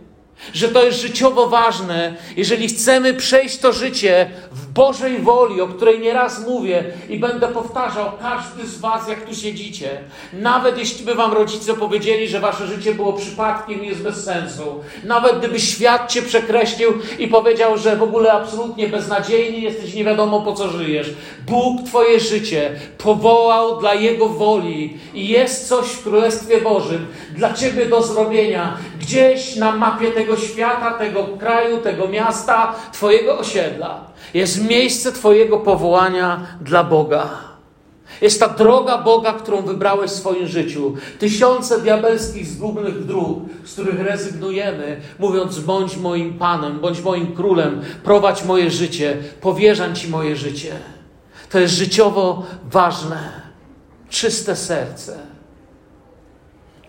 że 0.54 0.68
to 0.68 0.84
jest 0.84 1.02
życiowo 1.02 1.48
ważne, 1.48 2.16
jeżeli 2.38 2.68
chcemy 2.68 3.14
przejść 3.14 3.58
to 3.58 3.74
życie 3.74 4.30
w 4.52 4.68
Bożej 4.68 5.20
woli, 5.20 5.62
o 5.62 5.68
której 5.68 6.00
nieraz 6.00 6.48
mówię 6.48 6.84
i 7.10 7.20
będę 7.20 7.48
powtarzał, 7.48 8.12
każdy 8.22 8.68
z 8.68 8.80
Was, 8.80 9.08
jak 9.08 9.26
tu 9.26 9.36
siedzicie, 9.36 9.90
nawet 10.34 10.78
jeśli 10.78 11.06
by 11.06 11.16
Wam 11.16 11.34
rodzice 11.34 11.74
powiedzieli, 11.74 12.28
że 12.28 12.40
Wasze 12.40 12.68
życie 12.68 12.96
było 12.96 13.14
przypadkiem 13.14 13.84
i 13.84 13.88
jest 13.88 14.02
bez 14.02 14.24
sensu, 14.24 14.84
nawet 15.04 15.40
gdyby 15.40 15.60
świat 15.60 16.12
Cię 16.12 16.22
przekreślił 16.22 16.94
i 17.20 17.28
powiedział, 17.28 17.78
że 17.78 17.96
w 17.96 18.04
ogóle 18.04 18.32
absolutnie 18.32 18.88
beznadziejny 18.88 19.58
jesteś, 19.58 19.94
nie 19.94 20.04
wiadomo 20.04 20.42
po 20.42 20.54
co 20.54 20.70
żyjesz, 20.70 21.14
Bóg 21.48 21.88
Twoje 21.88 22.20
życie 22.20 22.80
powołał 22.98 23.80
dla 23.80 23.94
Jego 23.94 24.30
woli 24.30 24.98
i 25.14 25.28
jest 25.28 25.68
coś 25.68 25.88
w 25.88 26.04
Królestwie 26.04 26.62
Bożym 26.62 27.08
dla 27.36 27.54
Ciebie 27.54 27.86
do 27.86 28.02
zrobienia, 28.04 28.78
gdzieś 29.02 29.56
na 29.56 29.72
mapie 29.72 30.12
tego 30.12 30.38
świata, 30.38 30.92
tego 30.92 31.24
kraju, 31.24 31.78
tego 31.78 32.08
miasta, 32.08 32.76
Twojego 32.94 33.38
osiedla. 33.38 34.00
Jest 34.34 34.70
miejsce 34.70 35.12
Twojego 35.12 35.58
powołania 35.58 36.48
dla 36.62 36.84
Boga. 36.84 37.30
Jest 38.22 38.40
ta 38.40 38.48
droga 38.48 38.98
Boga, 38.98 39.34
którą 39.34 39.62
wybrałeś 39.62 40.12
w 40.12 40.14
swoim 40.14 40.48
życiu. 40.48 40.96
Tysiące 41.20 41.82
diabelskich, 41.82 42.48
zgubnych 42.48 43.06
dróg, 43.06 43.40
z 43.66 43.74
których 43.74 44.00
rezygnujemy, 44.00 45.02
mówiąc: 45.20 45.60
bądź 45.60 45.98
moim 45.98 46.34
Panem, 46.34 46.80
bądź 46.80 47.02
moim 47.02 47.36
królem, 47.36 47.82
prowadź 48.04 48.44
moje 48.44 48.72
życie, 48.72 49.18
powierzam 49.42 49.96
Ci 49.96 50.08
moje 50.10 50.36
życie. 50.36 50.72
To 51.50 51.60
jest 51.60 51.74
życiowo 51.74 52.44
ważne. 52.64 53.42
Czyste 54.10 54.56
serce. 54.56 55.18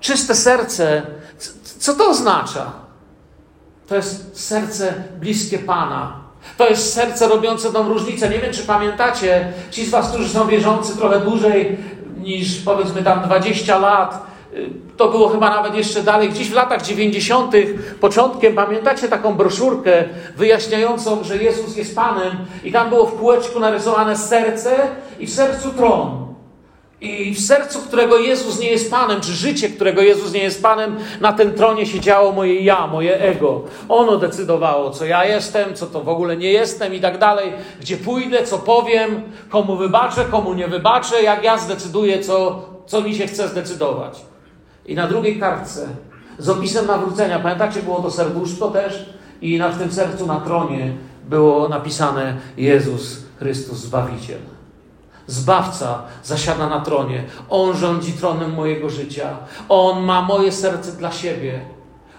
Czyste 0.01 0.35
serce, 0.35 1.03
co 1.83 1.95
to 1.95 2.09
oznacza? 2.09 2.73
To 3.89 3.97
jest 3.97 4.41
serce 4.41 4.95
bliskie 5.21 5.59
Pana. 5.59 6.17
To 6.57 6.69
jest 6.69 6.95
serce 6.95 7.29
robiące 7.29 7.73
tą 7.73 7.89
różnicę. 7.89 8.29
Nie 8.29 8.39
wiem, 8.39 8.53
czy 8.53 8.63
pamiętacie, 8.63 9.53
ci 9.71 9.87
z 9.87 9.91
Was, 9.91 10.09
którzy 10.09 10.29
są 10.29 10.47
wierzący 10.47 10.97
trochę 10.97 11.21
dłużej 11.21 11.79
niż 12.19 12.61
powiedzmy 12.61 13.03
tam 13.03 13.23
20 13.23 13.79
lat, 13.79 14.27
y, 14.55 14.71
to 14.97 15.09
było 15.09 15.29
chyba 15.29 15.51
nawet 15.51 15.75
jeszcze 15.75 16.03
dalej, 16.03 16.29
gdzieś 16.29 16.51
w 16.51 16.55
latach 16.55 16.83
90., 16.83 17.55
początkiem, 18.01 18.55
pamiętacie 18.55 19.09
taką 19.09 19.35
broszurkę 19.35 20.05
wyjaśniającą, 20.37 21.25
że 21.25 21.37
Jezus 21.37 21.77
jest 21.77 21.95
Panem, 21.95 22.37
i 22.65 22.73
tam 22.73 22.89
było 22.89 23.07
w 23.07 23.19
kółeczku 23.19 23.61
narysowane 23.61 24.17
serce 24.17 24.77
i 25.19 25.27
w 25.27 25.33
sercu 25.35 25.71
tron. 25.71 26.32
I 27.03 27.35
w 27.35 27.41
sercu, 27.41 27.79
którego 27.81 28.19
Jezus 28.19 28.61
nie 28.61 28.71
jest 28.71 28.91
Panem, 28.91 29.21
czy 29.21 29.33
życie, 29.33 29.69
którego 29.69 30.03
Jezus 30.03 30.33
nie 30.33 30.43
jest 30.43 30.63
Panem, 30.63 30.97
na 31.21 31.33
tym 31.33 31.53
tronie 31.53 31.87
siedziało 31.87 32.33
moje 32.33 32.61
ja, 32.61 32.87
moje 32.87 33.21
ego. 33.21 33.63
Ono 33.89 34.17
decydowało, 34.17 34.91
co 34.91 35.05
ja 35.05 35.25
jestem, 35.25 35.75
co 35.75 35.87
to 35.87 36.01
w 36.01 36.09
ogóle 36.09 36.37
nie 36.37 36.53
jestem 36.53 36.95
i 36.95 37.01
tak 37.01 37.19
dalej. 37.19 37.53
Gdzie 37.81 37.97
pójdę, 37.97 38.47
co 38.47 38.59
powiem, 38.59 39.23
komu 39.49 39.77
wybaczę, 39.77 40.25
komu 40.25 40.55
nie 40.55 40.69
wybaczę, 40.69 41.23
jak 41.23 41.45
ja 41.45 41.59
zdecyduję, 41.59 42.21
co, 42.21 42.63
co 42.87 43.01
mi 43.01 43.15
się 43.15 43.27
chce 43.27 43.49
zdecydować. 43.49 44.21
I 44.87 44.95
na 44.95 45.07
drugiej 45.07 45.41
kartce 45.41 45.89
z 46.39 46.49
opisem 46.49 46.87
nawrócenia, 46.87 47.39
pamiętacie, 47.39 47.83
było 47.83 48.03
to 48.03 48.11
serduszko 48.11 48.71
też 48.71 49.07
i 49.41 49.59
na 49.59 49.69
w 49.69 49.79
tym 49.79 49.93
sercu 49.93 50.27
na 50.27 50.41
tronie 50.41 50.93
było 51.29 51.69
napisane 51.69 52.37
Jezus 52.57 53.19
Chrystus 53.39 53.79
Zbawiciel. 53.79 54.62
Zbawca 55.27 56.03
zasiada 56.25 56.69
na 56.69 56.81
tronie. 56.81 57.25
On 57.51 57.77
rządzi 57.77 58.13
tronem 58.13 58.55
mojego 58.55 58.91
życia. 58.91 59.37
On 59.69 60.03
ma 60.03 60.23
moje 60.23 60.53
serce 60.53 60.93
dla 60.93 61.13
siebie. 61.13 61.61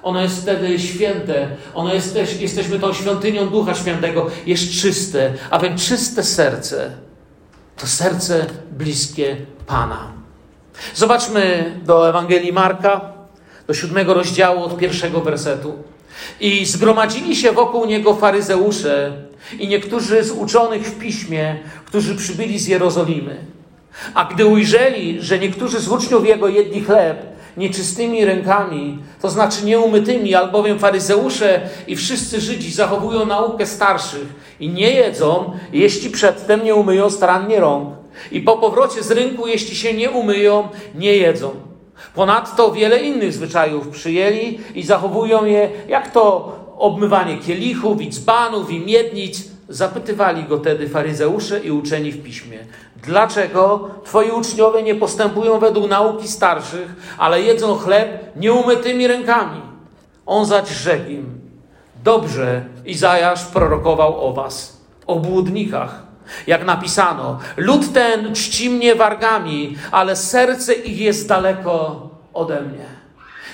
Ono 0.03 0.21
jest 0.21 0.41
wtedy 0.41 0.79
święte. 0.79 1.47
Ono 1.73 1.93
jest 1.93 2.13
też, 2.13 2.41
jesteśmy 2.41 2.79
tą 2.79 2.93
świątynią 2.93 3.49
Ducha 3.49 3.75
Świętego. 3.75 4.27
Jest 4.45 4.71
czyste. 4.71 5.33
A 5.49 5.59
więc 5.59 5.87
czyste 5.87 6.23
serce 6.23 6.91
to 7.77 7.87
serce 7.87 8.45
bliskie 8.71 9.37
Pana. 9.67 10.11
Zobaczmy 10.95 11.71
do 11.85 12.09
Ewangelii 12.09 12.53
Marka, 12.53 13.01
do 13.67 13.73
siódmego 13.73 14.13
rozdziału 14.13 14.63
od 14.63 14.77
pierwszego 14.77 15.21
wersetu. 15.21 15.73
I 16.39 16.65
zgromadzili 16.65 17.35
się 17.35 17.51
wokół 17.51 17.85
niego 17.85 18.15
faryzeusze 18.15 19.11
i 19.59 19.67
niektórzy 19.67 20.23
z 20.23 20.31
uczonych 20.31 20.87
w 20.87 20.99
piśmie, 20.99 21.59
którzy 21.85 22.15
przybyli 22.15 22.59
z 22.59 22.67
Jerozolimy. 22.67 23.37
A 24.13 24.25
gdy 24.25 24.45
ujrzeli, 24.45 25.21
że 25.21 25.39
niektórzy 25.39 25.79
z 25.79 25.87
uczniów 25.87 26.27
jego 26.27 26.47
jedli 26.47 26.83
chleb 26.83 27.33
nieczystymi 27.57 28.25
rękami, 28.25 28.99
to 29.21 29.29
znaczy 29.29 29.65
nieumytymi, 29.65 30.35
albowiem 30.35 30.79
faryzeusze 30.79 31.61
i 31.87 31.95
wszyscy 31.95 32.41
Żydzi 32.41 32.71
zachowują 32.71 33.25
naukę 33.25 33.65
starszych 33.65 34.27
i 34.59 34.69
nie 34.69 34.91
jedzą, 34.91 35.51
jeśli 35.73 36.09
przedtem 36.09 36.63
nie 36.63 36.75
umyją 36.75 37.09
starannie 37.09 37.59
rąk. 37.59 37.89
I 38.31 38.41
po 38.41 38.57
powrocie 38.57 39.03
z 39.03 39.11
rynku, 39.11 39.47
jeśli 39.47 39.75
się 39.75 39.93
nie 39.93 40.11
umyją, 40.11 40.67
nie 40.95 41.17
jedzą. 41.17 41.51
Ponadto 42.15 42.71
wiele 42.71 42.99
innych 42.99 43.33
zwyczajów 43.33 43.87
przyjęli 43.87 44.59
i 44.75 44.83
zachowują 44.83 45.45
je, 45.45 45.69
jak 45.87 46.11
to 46.11 46.51
obmywanie 46.77 47.37
kielichów 47.37 48.01
i 48.01 48.09
dzbanów 48.09 48.71
i 48.71 48.79
miednic. 48.79 49.53
Zapytywali 49.69 50.43
go 50.43 50.57
tedy 50.57 50.89
faryzeusze 50.89 51.59
i 51.59 51.71
uczeni 51.71 52.11
w 52.11 52.23
piśmie. 52.23 52.59
Dlaczego 53.03 53.89
twoi 54.03 54.31
uczniowie 54.31 54.83
nie 54.83 54.95
postępują 54.95 55.59
według 55.59 55.89
nauki 55.89 56.27
starszych, 56.27 57.15
ale 57.17 57.41
jedzą 57.41 57.75
chleb 57.75 58.35
nieumytymi 58.35 59.07
rękami? 59.07 59.61
On 60.25 60.45
zaś 60.45 60.69
rzekł 60.69 61.09
im, 61.09 61.41
dobrze 62.03 62.65
Izajasz 62.85 63.45
prorokował 63.45 64.27
o 64.27 64.33
was, 64.33 64.77
o 65.07 65.19
błudnikach. 65.19 66.03
Jak 66.47 66.65
napisano, 66.65 67.39
lud 67.57 67.93
ten 67.93 68.35
czci 68.35 68.69
mnie 68.69 68.95
wargami, 68.95 69.77
ale 69.91 70.15
serce 70.15 70.73
ich 70.73 70.99
jest 70.99 71.27
daleko 71.27 72.09
ode 72.33 72.61
mnie. 72.61 72.85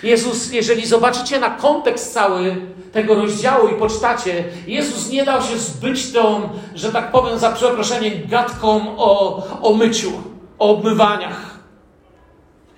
Jezus, 0.03 0.51
jeżeli 0.51 0.85
zobaczycie 0.85 1.39
na 1.39 1.49
kontekst 1.49 2.13
cały 2.13 2.55
tego 2.91 3.15
rozdziału 3.15 3.67
i 3.67 3.73
poczytacie, 3.73 4.43
Jezus 4.67 5.09
nie 5.09 5.23
dał 5.23 5.41
się 5.41 5.57
zbyć 5.57 6.13
tą, 6.13 6.49
że 6.75 6.91
tak 6.91 7.11
powiem 7.11 7.39
za 7.39 7.51
przeproszeniem, 7.51 8.13
gadką 8.27 8.97
o, 8.97 9.43
o 9.61 9.73
myciu, 9.73 10.11
o 10.59 10.69
obmywaniach. 10.69 11.59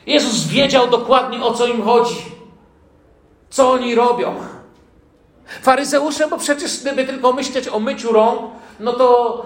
Jezus 0.05 0.47
wiedział 0.47 0.87
dokładnie 0.87 1.43
o 1.43 1.53
co 1.53 1.67
im 1.67 1.83
chodzi, 1.83 2.21
co 3.49 3.71
oni 3.71 3.95
robią. 3.95 4.35
Faryzeusze, 5.61 6.27
bo 6.27 6.37
przecież 6.37 6.81
gdyby 6.81 7.05
tylko 7.05 7.33
myśleć 7.33 7.67
o 7.67 7.79
myciu 7.79 8.13
rąk, 8.13 8.41
no 8.79 8.93
to 8.93 9.45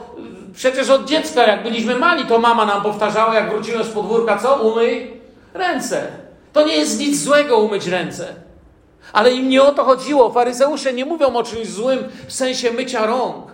przecież 0.54 0.90
od 0.90 1.06
dziecka, 1.06 1.48
jak 1.48 1.64
byliśmy 1.64 1.96
mali, 1.96 2.26
to 2.26 2.40
mama 2.40 2.66
nam 2.66 2.82
powtarzała, 2.82 3.36
jak 3.36 3.50
wróciłem 3.50 3.84
z 3.84 3.90
podwórka, 3.90 4.38
co? 4.38 4.56
Umyj 4.56 5.22
ręce. 5.54 6.08
To 6.54 6.68
nie 6.68 6.76
jest 6.76 7.00
nic 7.00 7.24
złego 7.24 7.58
umyć 7.58 7.88
ręce. 7.88 8.45
Ale 9.14 9.32
im 9.32 9.50
nie 9.50 9.64
o 9.64 9.72
to 9.72 9.84
chodziło. 9.84 10.32
Faryzeusze 10.32 10.94
nie 10.94 11.06
mówią 11.06 11.36
o 11.36 11.44
czymś 11.44 11.68
złym 11.68 12.00
w 12.28 12.34
sensie 12.34 12.72
mycia 12.72 13.06
rąk. 13.06 13.46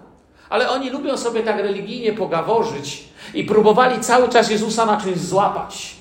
Ale 0.50 0.70
oni 0.70 0.90
lubią 0.90 1.18
sobie 1.18 1.44
tak 1.44 1.58
religijnie 1.58 2.14
pogaworzyć 2.14 3.04
i 3.34 3.44
próbowali 3.44 4.00
cały 4.00 4.30
czas 4.30 4.52
Jezusa 4.52 4.86
na 4.86 5.02
czymś 5.02 5.18
złapać. 5.18 5.96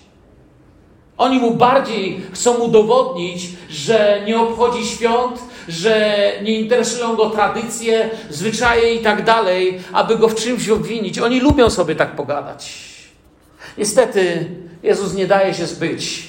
Oni 1.18 1.38
mu 1.38 1.50
bardziej 1.50 2.22
chcą 2.32 2.54
udowodnić, 2.54 3.48
że 3.70 4.22
nie 4.26 4.40
obchodzi 4.40 4.86
świąt, 4.86 5.40
że 5.68 6.32
nie 6.42 6.60
interesują 6.60 7.16
go 7.16 7.30
tradycje, 7.30 8.10
zwyczaje 8.30 8.94
i 8.94 8.98
tak 8.98 9.24
dalej, 9.24 9.80
aby 9.92 10.18
go 10.18 10.28
w 10.28 10.34
czymś 10.34 10.68
obwinić. 10.68 11.18
Oni 11.18 11.40
lubią 11.40 11.70
sobie 11.70 11.94
tak 11.96 12.16
pogadać. 12.16 12.90
Niestety 13.78 14.50
Jezus 14.82 15.14
nie 15.14 15.26
daje 15.26 15.54
się 15.54 15.66
zbyć. 15.66 16.28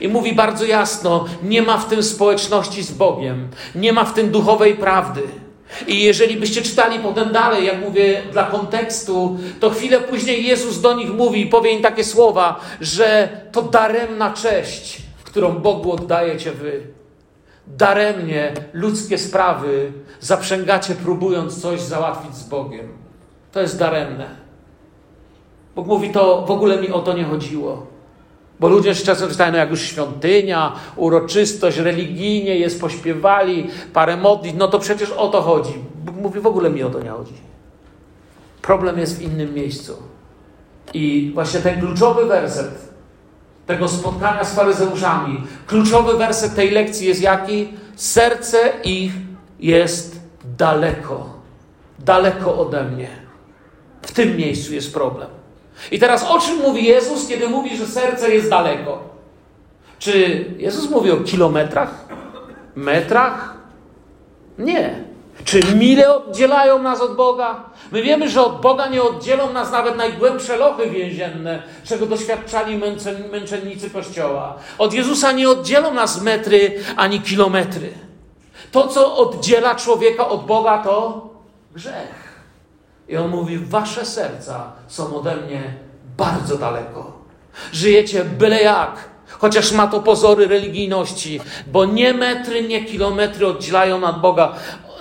I 0.00 0.08
mówi 0.08 0.32
bardzo 0.32 0.64
jasno: 0.64 1.24
nie 1.42 1.62
ma 1.62 1.78
w 1.78 1.88
tym 1.88 2.02
społeczności 2.02 2.82
z 2.82 2.90
Bogiem, 2.90 3.48
nie 3.74 3.92
ma 3.92 4.04
w 4.04 4.14
tym 4.14 4.30
duchowej 4.30 4.74
prawdy. 4.74 5.22
I 5.86 6.02
jeżeli 6.02 6.36
byście 6.36 6.62
czytali 6.62 6.98
potem 6.98 7.32
dalej, 7.32 7.66
jak 7.66 7.80
mówię 7.80 8.22
dla 8.32 8.44
kontekstu, 8.44 9.38
to 9.60 9.70
chwilę 9.70 10.00
później 10.00 10.46
Jezus 10.46 10.80
do 10.80 10.94
nich 10.94 11.10
mówi 11.10 11.40
i 11.40 11.46
powie 11.46 11.70
im 11.70 11.82
takie 11.82 12.04
słowa, 12.04 12.60
że 12.80 13.28
to 13.52 13.62
daremna 13.62 14.32
cześć, 14.32 15.02
którą 15.24 15.58
Bogu 15.58 15.92
oddajecie 15.92 16.52
wy. 16.52 16.82
Daremnie 17.66 18.52
ludzkie 18.72 19.18
sprawy 19.18 19.92
zaprzęgacie, 20.20 20.94
próbując 20.94 21.62
coś 21.62 21.80
załatwić 21.80 22.34
z 22.34 22.48
Bogiem. 22.48 22.88
To 23.52 23.60
jest 23.60 23.78
daremne. 23.78 24.26
Bóg 25.74 25.86
mówi, 25.86 26.10
to 26.10 26.44
w 26.46 26.50
ogóle 26.50 26.80
mi 26.80 26.90
o 26.90 26.98
to 26.98 27.12
nie 27.12 27.24
chodziło. 27.24 27.86
Bo 28.60 28.68
ludzie 28.68 28.94
czasem 28.94 29.30
czytają, 29.30 29.52
no 29.52 29.58
jak 29.58 29.70
już 29.70 29.82
świątynia, 29.82 30.72
uroczystość, 30.96 31.78
religijnie 31.78 32.58
jest, 32.58 32.80
pośpiewali, 32.80 33.70
parę 33.92 34.16
modlitw, 34.16 34.58
no 34.58 34.68
to 34.68 34.78
przecież 34.78 35.10
o 35.10 35.28
to 35.28 35.42
chodzi. 35.42 35.74
Mówi, 36.22 36.40
w 36.40 36.46
ogóle 36.46 36.70
mi 36.70 36.82
o 36.82 36.90
to 36.90 37.00
nie 37.00 37.10
chodzi. 37.10 37.34
Problem 38.62 38.98
jest 38.98 39.18
w 39.18 39.22
innym 39.22 39.54
miejscu. 39.54 39.92
I 40.94 41.30
właśnie 41.34 41.60
ten 41.60 41.80
kluczowy 41.80 42.26
werset 42.26 42.88
tego 43.66 43.88
spotkania 43.88 44.44
z 44.44 44.54
faryzeuszami, 44.54 45.42
kluczowy 45.66 46.16
werset 46.16 46.54
tej 46.54 46.70
lekcji 46.70 47.08
jest 47.08 47.20
jaki? 47.20 47.68
Serce 47.96 48.58
ich 48.84 49.12
jest 49.60 50.20
daleko. 50.58 51.26
Daleko 51.98 52.58
ode 52.58 52.84
mnie. 52.84 53.08
W 54.02 54.12
tym 54.12 54.36
miejscu 54.36 54.74
jest 54.74 54.94
problem. 54.94 55.37
I 55.90 55.98
teraz 55.98 56.24
o 56.24 56.38
czym 56.38 56.56
mówi 56.56 56.84
Jezus, 56.84 57.28
kiedy 57.28 57.48
mówi, 57.48 57.76
że 57.76 57.86
serce 57.86 58.34
jest 58.34 58.50
daleko? 58.50 58.98
Czy 59.98 60.44
Jezus 60.58 60.90
mówi 60.90 61.10
o 61.10 61.16
kilometrach? 61.16 62.04
Metrach? 62.74 63.54
Nie. 64.58 65.04
Czy 65.44 65.60
mile 65.74 66.16
oddzielają 66.16 66.78
nas 66.78 67.00
od 67.00 67.16
Boga? 67.16 67.64
My 67.92 68.02
wiemy, 68.02 68.28
że 68.28 68.42
od 68.44 68.60
Boga 68.60 68.86
nie 68.86 69.02
oddzielą 69.02 69.52
nas 69.52 69.72
nawet 69.72 69.96
najgłębsze 69.96 70.56
lochy 70.56 70.90
więzienne, 70.90 71.62
czego 71.84 72.06
doświadczali 72.06 72.80
męczennicy 73.32 73.90
Kościoła. 73.90 74.56
Od 74.78 74.94
Jezusa 74.94 75.32
nie 75.32 75.48
oddzielą 75.50 75.94
nas 75.94 76.22
metry 76.22 76.80
ani 76.96 77.20
kilometry. 77.20 77.92
To, 78.72 78.88
co 78.88 79.16
oddziela 79.16 79.74
człowieka 79.74 80.28
od 80.28 80.46
Boga, 80.46 80.78
to 80.78 81.28
grzech. 81.74 82.27
I 83.08 83.16
on 83.16 83.30
mówi: 83.30 83.58
Wasze 83.58 84.04
serca 84.06 84.72
są 84.88 85.16
ode 85.16 85.36
mnie 85.36 85.74
bardzo 86.16 86.58
daleko. 86.58 87.12
Żyjecie 87.72 88.24
byle 88.24 88.62
jak, 88.62 89.08
chociaż 89.38 89.72
ma 89.72 89.86
to 89.86 90.00
pozory 90.00 90.46
religijności, 90.46 91.40
bo 91.66 91.84
nie 91.84 92.14
metry, 92.14 92.68
nie 92.68 92.84
kilometry 92.84 93.46
oddzielają 93.46 94.04
od 94.04 94.20
Boga, 94.20 94.52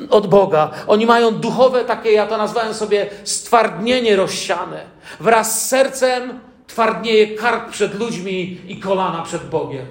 od 0.10 0.28
Boga. 0.28 0.72
Oni 0.88 1.06
mają 1.06 1.32
duchowe 1.32 1.86
takie, 1.86 2.12
ja 2.12 2.28
to 2.28 2.38
nazwałem 2.38 2.74
sobie 2.74 3.10
stwardnienie 3.24 4.16
rozsiane. 4.16 4.84
Wraz 5.20 5.62
z 5.62 5.68
sercem 5.68 6.40
twardnieje 6.68 7.38
kark 7.38 7.70
przed 7.70 8.00
ludźmi 8.00 8.62
i 8.68 8.80
kolana 8.80 9.22
przed 9.22 9.50
Bogiem. 9.50 9.86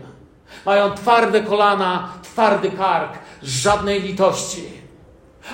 Mają 0.66 0.90
twarde 0.90 1.40
kolana, 1.40 2.08
twardy 2.22 2.70
kark, 2.70 3.12
żadnej 3.42 4.02
litości. 4.02 4.85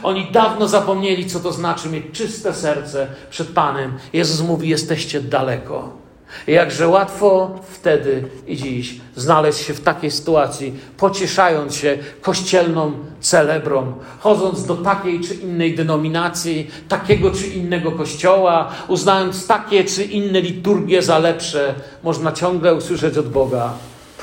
Oni 0.02 0.32
dawno 0.32 0.68
zapomnieli, 0.68 1.26
co 1.26 1.40
to 1.40 1.52
znaczy 1.52 1.88
mieć 1.88 2.04
czyste 2.12 2.54
serce 2.54 3.06
przed 3.30 3.48
Panem. 3.48 3.92
Jezus 4.12 4.46
mówi: 4.46 4.68
Jesteście 4.68 5.20
daleko. 5.20 6.02
Jakże 6.46 6.88
łatwo 6.88 7.50
wtedy 7.70 8.24
i 8.46 8.56
dziś 8.56 9.00
znaleźć 9.16 9.58
się 9.58 9.74
w 9.74 9.80
takiej 9.80 10.10
sytuacji, 10.10 10.74
pocieszając 10.96 11.74
się 11.74 11.98
kościelną 12.20 12.92
celebrą, 13.20 13.92
chodząc 14.20 14.66
do 14.66 14.76
takiej 14.76 15.20
czy 15.20 15.34
innej 15.34 15.74
denominacji, 15.74 16.70
takiego 16.88 17.30
czy 17.30 17.46
innego 17.46 17.92
kościoła, 17.92 18.70
uznając 18.88 19.46
takie 19.46 19.84
czy 19.84 20.04
inne 20.04 20.40
liturgie 20.40 21.02
za 21.02 21.18
lepsze, 21.18 21.74
można 22.02 22.32
ciągle 22.32 22.74
usłyszeć 22.74 23.18
od 23.18 23.28
Boga: 23.28 23.72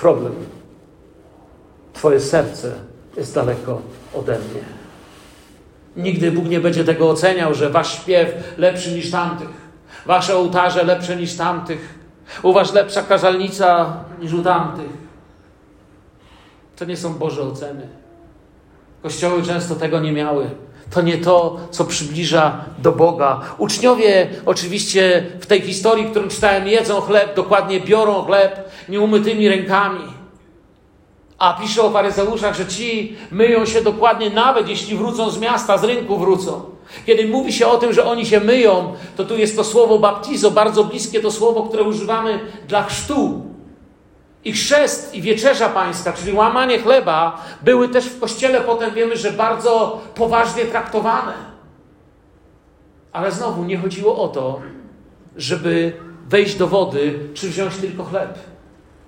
problem. 0.01 0.33
Twoje 1.93 2.19
serce 2.19 2.71
jest 3.17 3.35
daleko 3.35 3.81
ode 4.13 4.31
mnie. 4.39 4.79
Nigdy 5.95 6.31
Bóg 6.31 6.45
nie 6.45 6.59
będzie 6.59 6.83
tego 6.83 7.09
oceniał, 7.09 7.53
że 7.53 7.69
wasz 7.69 8.01
śpiew 8.01 8.29
lepszy 8.57 8.91
niż 8.91 9.11
tamtych, 9.11 9.49
wasze 10.05 10.37
ołtarze 10.37 10.83
lepsze 10.83 11.15
niż 11.15 11.35
tamtych, 11.35 11.99
u 12.43 12.53
was 12.53 12.73
lepsza 12.73 13.03
kazalnica 13.03 13.93
niż 14.21 14.33
u 14.33 14.43
tamtych. 14.43 15.09
To 16.75 16.85
nie 16.85 16.97
są 16.97 17.13
Boże 17.13 17.41
oceny. 17.41 17.87
Kościoły 19.03 19.43
często 19.43 19.75
tego 19.75 19.99
nie 19.99 20.11
miały. 20.11 20.49
To 20.91 21.01
nie 21.01 21.17
to, 21.17 21.57
co 21.71 21.85
przybliża 21.85 22.65
do 22.77 22.91
Boga. 22.91 23.41
Uczniowie, 23.57 24.27
oczywiście, 24.45 25.25
w 25.39 25.45
tej 25.45 25.61
historii, 25.61 26.05
którą 26.05 26.27
czytałem, 26.27 26.67
jedzą 26.67 27.01
chleb, 27.01 27.35
dokładnie 27.35 27.79
biorą 27.79 28.23
chleb 28.23 28.71
nieumytymi 28.89 29.49
rękami. 29.49 30.18
A 31.39 31.53
pisze 31.53 31.81
o 31.81 31.89
faryzeuszach, 31.89 32.55
że 32.55 32.65
ci 32.65 33.15
myją 33.31 33.65
się 33.65 33.81
dokładnie 33.81 34.29
nawet 34.29 34.69
jeśli 34.69 34.97
wrócą 34.97 35.29
z 35.29 35.39
miasta, 35.39 35.77
z 35.77 35.83
rynku 35.83 36.17
wrócą. 36.17 36.61
Kiedy 37.05 37.27
mówi 37.27 37.53
się 37.53 37.67
o 37.67 37.77
tym, 37.77 37.93
że 37.93 38.05
oni 38.05 38.25
się 38.25 38.39
myją, 38.39 38.93
to 39.15 39.25
tu 39.25 39.37
jest 39.37 39.55
to 39.55 39.63
słowo 39.63 39.99
baptizo, 39.99 40.51
bardzo 40.51 40.83
bliskie 40.83 41.19
to 41.19 41.31
słowo, 41.31 41.63
które 41.63 41.83
używamy 41.83 42.39
dla 42.67 42.83
chrztu. 42.83 43.41
I 44.45 44.51
chrzest 44.51 45.15
i 45.15 45.21
wieczerza 45.21 45.69
pańska, 45.69 46.13
czyli 46.13 46.33
łamanie 46.33 46.79
chleba, 46.79 47.45
były 47.61 47.89
też 47.89 48.05
w 48.05 48.19
kościele, 48.19 48.61
potem 48.61 48.93
wiemy, 48.93 49.17
że 49.17 49.31
bardzo 49.31 50.01
poważnie 50.15 50.65
traktowane. 50.65 51.33
Ale 53.11 53.31
znowu 53.31 53.63
nie 53.63 53.77
chodziło 53.77 54.23
o 54.23 54.27
to, 54.27 54.61
żeby 55.37 55.93
wejść 56.29 56.55
do 56.55 56.67
wody, 56.67 57.19
czy 57.33 57.49
wziąć 57.49 57.77
tylko 57.77 58.03
chleb. 58.03 58.39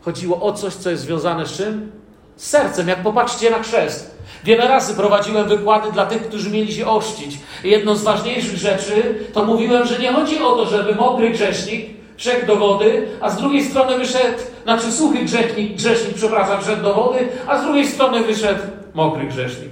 Chodziło 0.02 0.42
o 0.42 0.54
coś, 0.54 0.74
co 0.74 0.90
jest 0.90 1.04
związane 1.04 1.46
z 1.46 1.52
czym? 1.58 2.01
Sercem. 2.42 2.88
Jak 2.88 3.04
popatrzcie 3.04 3.50
na 3.50 3.60
chrzest. 3.60 4.16
Wiele 4.44 4.68
razy 4.68 4.96
prowadziłem 4.96 5.48
wykłady 5.48 5.92
dla 5.92 6.06
tych, 6.06 6.28
którzy 6.28 6.50
mieli 6.50 6.74
się 6.74 6.88
oszcić. 6.88 7.40
I 7.64 7.70
jedną 7.70 7.96
z 7.96 8.04
ważniejszych 8.04 8.58
rzeczy 8.58 9.26
to 9.34 9.46
mówiłem, 9.46 9.88
że 9.88 10.00
nie 10.00 10.14
chodzi 10.14 10.40
o 10.40 10.52
to, 10.52 10.66
żeby 10.66 10.96
mokry 10.96 11.30
grzesznik 11.30 11.90
wszedł 12.18 12.48
do 12.48 12.56
wody, 12.56 13.08
a 13.22 13.30
z 13.30 13.38
drugiej 13.38 13.64
strony 13.64 13.98
wyszedł, 13.98 14.38
znaczy 14.64 14.92
suchy 14.92 15.26
grzesznik, 15.26 15.76
grzesznik, 15.76 16.16
przepraszam, 16.16 16.62
wszedł 16.62 16.84
do 16.84 16.94
wody, 16.94 17.28
a 17.48 17.58
z 17.58 17.64
drugiej 17.64 17.88
strony 17.88 18.24
wyszedł 18.24 18.62
mokry 18.94 19.26
grzesznik. 19.26 19.72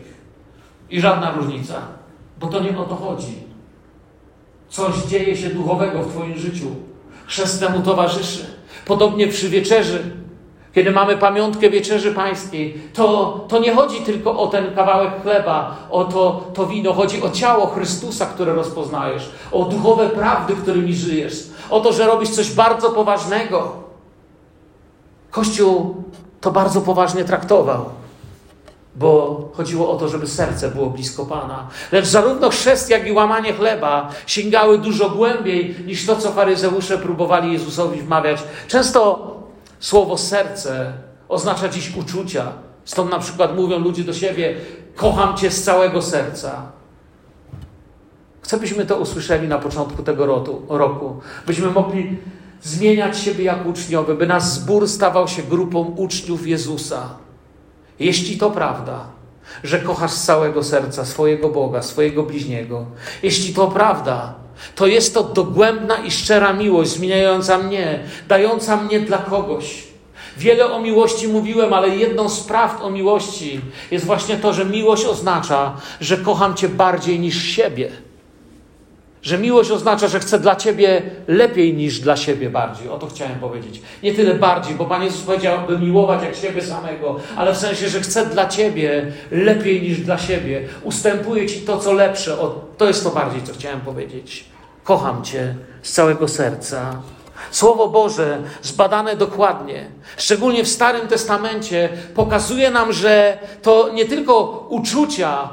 I 0.90 1.02
żadna 1.02 1.32
różnica, 1.32 1.82
bo 2.40 2.48
to 2.48 2.60
nie 2.60 2.78
o 2.78 2.84
to 2.84 2.96
chodzi. 2.96 3.34
Coś 4.70 4.96
dzieje 4.96 5.38
się 5.38 5.50
duchowego 5.50 6.04
w 6.04 6.12
Twoim 6.12 6.38
życiu. 6.38 6.66
Chrzest 7.26 7.60
temu 7.60 7.82
towarzyszy. 7.82 8.46
Podobnie 8.86 9.28
przy 9.28 9.50
wieczerzy 9.50 10.19
kiedy 10.74 10.92
mamy 10.92 11.18
pamiątkę 11.18 11.70
wieczerzy 11.70 12.14
pańskiej, 12.14 12.82
to, 12.94 13.40
to 13.48 13.60
nie 13.60 13.76
chodzi 13.76 14.02
tylko 14.02 14.40
o 14.40 14.48
ten 14.48 14.76
kawałek 14.76 15.22
chleba, 15.24 15.78
o 15.90 16.04
to, 16.04 16.44
to 16.54 16.68
wino, 16.68 16.94
chodzi 16.94 17.22
o 17.22 17.30
ciało 17.30 17.68
Chrystusa, 17.68 18.26
które 18.26 18.54
rozpoznajesz, 18.54 19.32
o 19.52 19.66
duchowe 19.66 20.10
prawdy, 20.10 20.56
którymi 20.56 20.96
żyjesz, 20.96 21.50
o 21.70 21.80
to, 21.80 21.94
że 21.94 22.08
robisz 22.08 22.30
coś 22.30 22.52
bardzo 22.52 22.90
poważnego. 22.90 23.72
Kościół 25.32 26.04
to 26.42 26.52
bardzo 26.52 26.82
poważnie 26.82 27.26
traktował, 27.26 27.86
bo 28.96 29.42
chodziło 29.54 29.92
o 29.92 29.96
to, 29.96 30.08
żeby 30.08 30.28
serce 30.28 30.72
było 30.72 30.90
blisko 30.90 31.26
Pana. 31.26 31.68
Lecz 31.92 32.06
zarówno 32.06 32.50
chrzest, 32.50 32.90
jak 32.90 33.08
i 33.08 33.12
łamanie 33.12 33.54
chleba 33.54 34.10
sięgały 34.28 34.78
dużo 34.78 35.10
głębiej 35.10 35.76
niż 35.86 36.06
to, 36.06 36.16
co 36.16 36.32
faryzeusze 36.32 36.98
próbowali 36.98 37.54
Jezusowi 37.54 38.02
wmawiać. 38.02 38.44
Często 38.68 39.39
Słowo 39.80 40.18
serce 40.18 40.94
oznacza 41.30 41.70
dziś 41.70 41.96
uczucia. 41.96 42.52
Stąd 42.86 43.12
na 43.12 43.20
przykład 43.20 43.56
mówią 43.56 43.80
ludzie 43.80 44.04
do 44.04 44.14
siebie: 44.14 44.56
Kocham 44.96 45.38
Cię 45.38 45.52
z 45.52 45.64
całego 45.64 46.02
serca. 46.02 46.72
Chcę, 48.42 48.58
byśmy 48.58 48.86
to 48.86 48.98
usłyszeli 48.98 49.48
na 49.48 49.58
początku 49.58 50.04
tego 50.04 50.26
roku, 50.70 51.20
byśmy 51.48 51.72
mogli 51.72 52.18
zmieniać 52.62 53.20
siebie 53.20 53.44
jak 53.44 53.66
uczniowie, 53.66 54.14
by 54.14 54.28
nasz 54.28 54.44
zbór 54.44 54.88
stawał 54.88 55.28
się 55.28 55.44
grupą 55.44 55.80
uczniów 55.80 56.48
Jezusa. 56.48 57.10
Jeśli 58.00 58.38
to 58.38 58.52
prawda, 58.52 59.06
że 59.64 59.80
kochasz 59.80 60.12
z 60.12 60.24
całego 60.24 60.64
serca 60.64 61.06
swojego 61.06 61.50
Boga, 61.50 61.82
swojego 61.82 62.24
bliźniego, 62.24 62.86
jeśli 63.24 63.54
to 63.54 63.68
prawda, 63.68 64.36
to 64.76 64.88
jest 64.88 65.14
to 65.14 65.24
dogłębna 65.24 65.98
i 65.98 66.12
szczera 66.12 66.54
miłość, 66.54 66.92
zmieniająca 66.92 67.58
mnie, 67.58 68.00
dająca 68.28 68.78
mnie 68.78 69.00
dla 69.00 69.18
kogoś. 69.18 69.84
Wiele 70.38 70.72
o 70.72 70.80
miłości 70.80 71.28
mówiłem, 71.28 71.74
ale 71.74 71.90
jedną 71.90 72.30
z 72.30 72.40
prawd 72.40 72.82
o 72.82 72.90
miłości 72.90 73.62
jest 73.92 74.06
właśnie 74.06 74.38
to, 74.38 74.54
że 74.54 74.66
miłość 74.66 75.06
oznacza, 75.06 75.78
że 76.02 76.18
kocham 76.18 76.56
Cię 76.56 76.70
bardziej 76.70 77.20
niż 77.20 77.44
siebie. 77.44 77.92
Że 79.22 79.38
miłość 79.38 79.72
oznacza, 79.72 80.08
że 80.08 80.20
chcę 80.20 80.40
dla 80.40 80.56
Ciebie 80.56 81.02
lepiej 81.28 81.74
niż 81.74 82.00
dla 82.00 82.18
siebie 82.18 82.50
bardziej. 82.50 82.90
O 82.90 82.98
to 82.98 83.08
chciałem 83.08 83.40
powiedzieć. 83.40 83.82
Nie 84.04 84.14
tyle 84.14 84.36
bardziej, 84.36 84.76
bo 84.76 84.86
Pan 84.86 85.04
Jezus 85.04 85.22
powiedział, 85.22 85.60
by 85.68 85.80
miłować 85.80 86.24
jak 86.24 86.36
siebie 86.36 86.62
samego, 86.62 87.20
ale 87.36 87.54
w 87.54 87.58
sensie, 87.58 87.90
że 87.90 88.02
chcę 88.02 88.26
dla 88.26 88.48
Ciebie 88.48 89.12
lepiej 89.32 89.82
niż 89.82 90.02
dla 90.02 90.18
siebie. 90.18 90.68
Ustępuję 90.84 91.48
Ci 91.48 91.62
to, 91.62 91.78
co 91.78 91.94
lepsze. 91.94 92.40
O, 92.40 92.66
to 92.78 92.88
jest 92.88 93.04
to 93.04 93.10
bardziej, 93.10 93.44
co 93.44 93.54
chciałem 93.54 93.82
powiedzieć. 93.82 94.46
Kocham 94.84 95.24
Cię 95.24 95.56
z 95.82 95.92
całego 95.92 96.28
serca. 96.28 97.02
Słowo 97.52 97.88
Boże, 97.88 98.38
zbadane 98.62 99.16
dokładnie, 99.16 99.86
szczególnie 100.18 100.64
w 100.64 100.68
Starym 100.68 101.08
Testamencie, 101.08 101.90
pokazuje 102.16 102.72
nam, 102.72 102.94
że 102.94 103.38
to 103.62 103.90
nie 103.94 104.06
tylko 104.06 104.66
uczucia, 104.70 105.50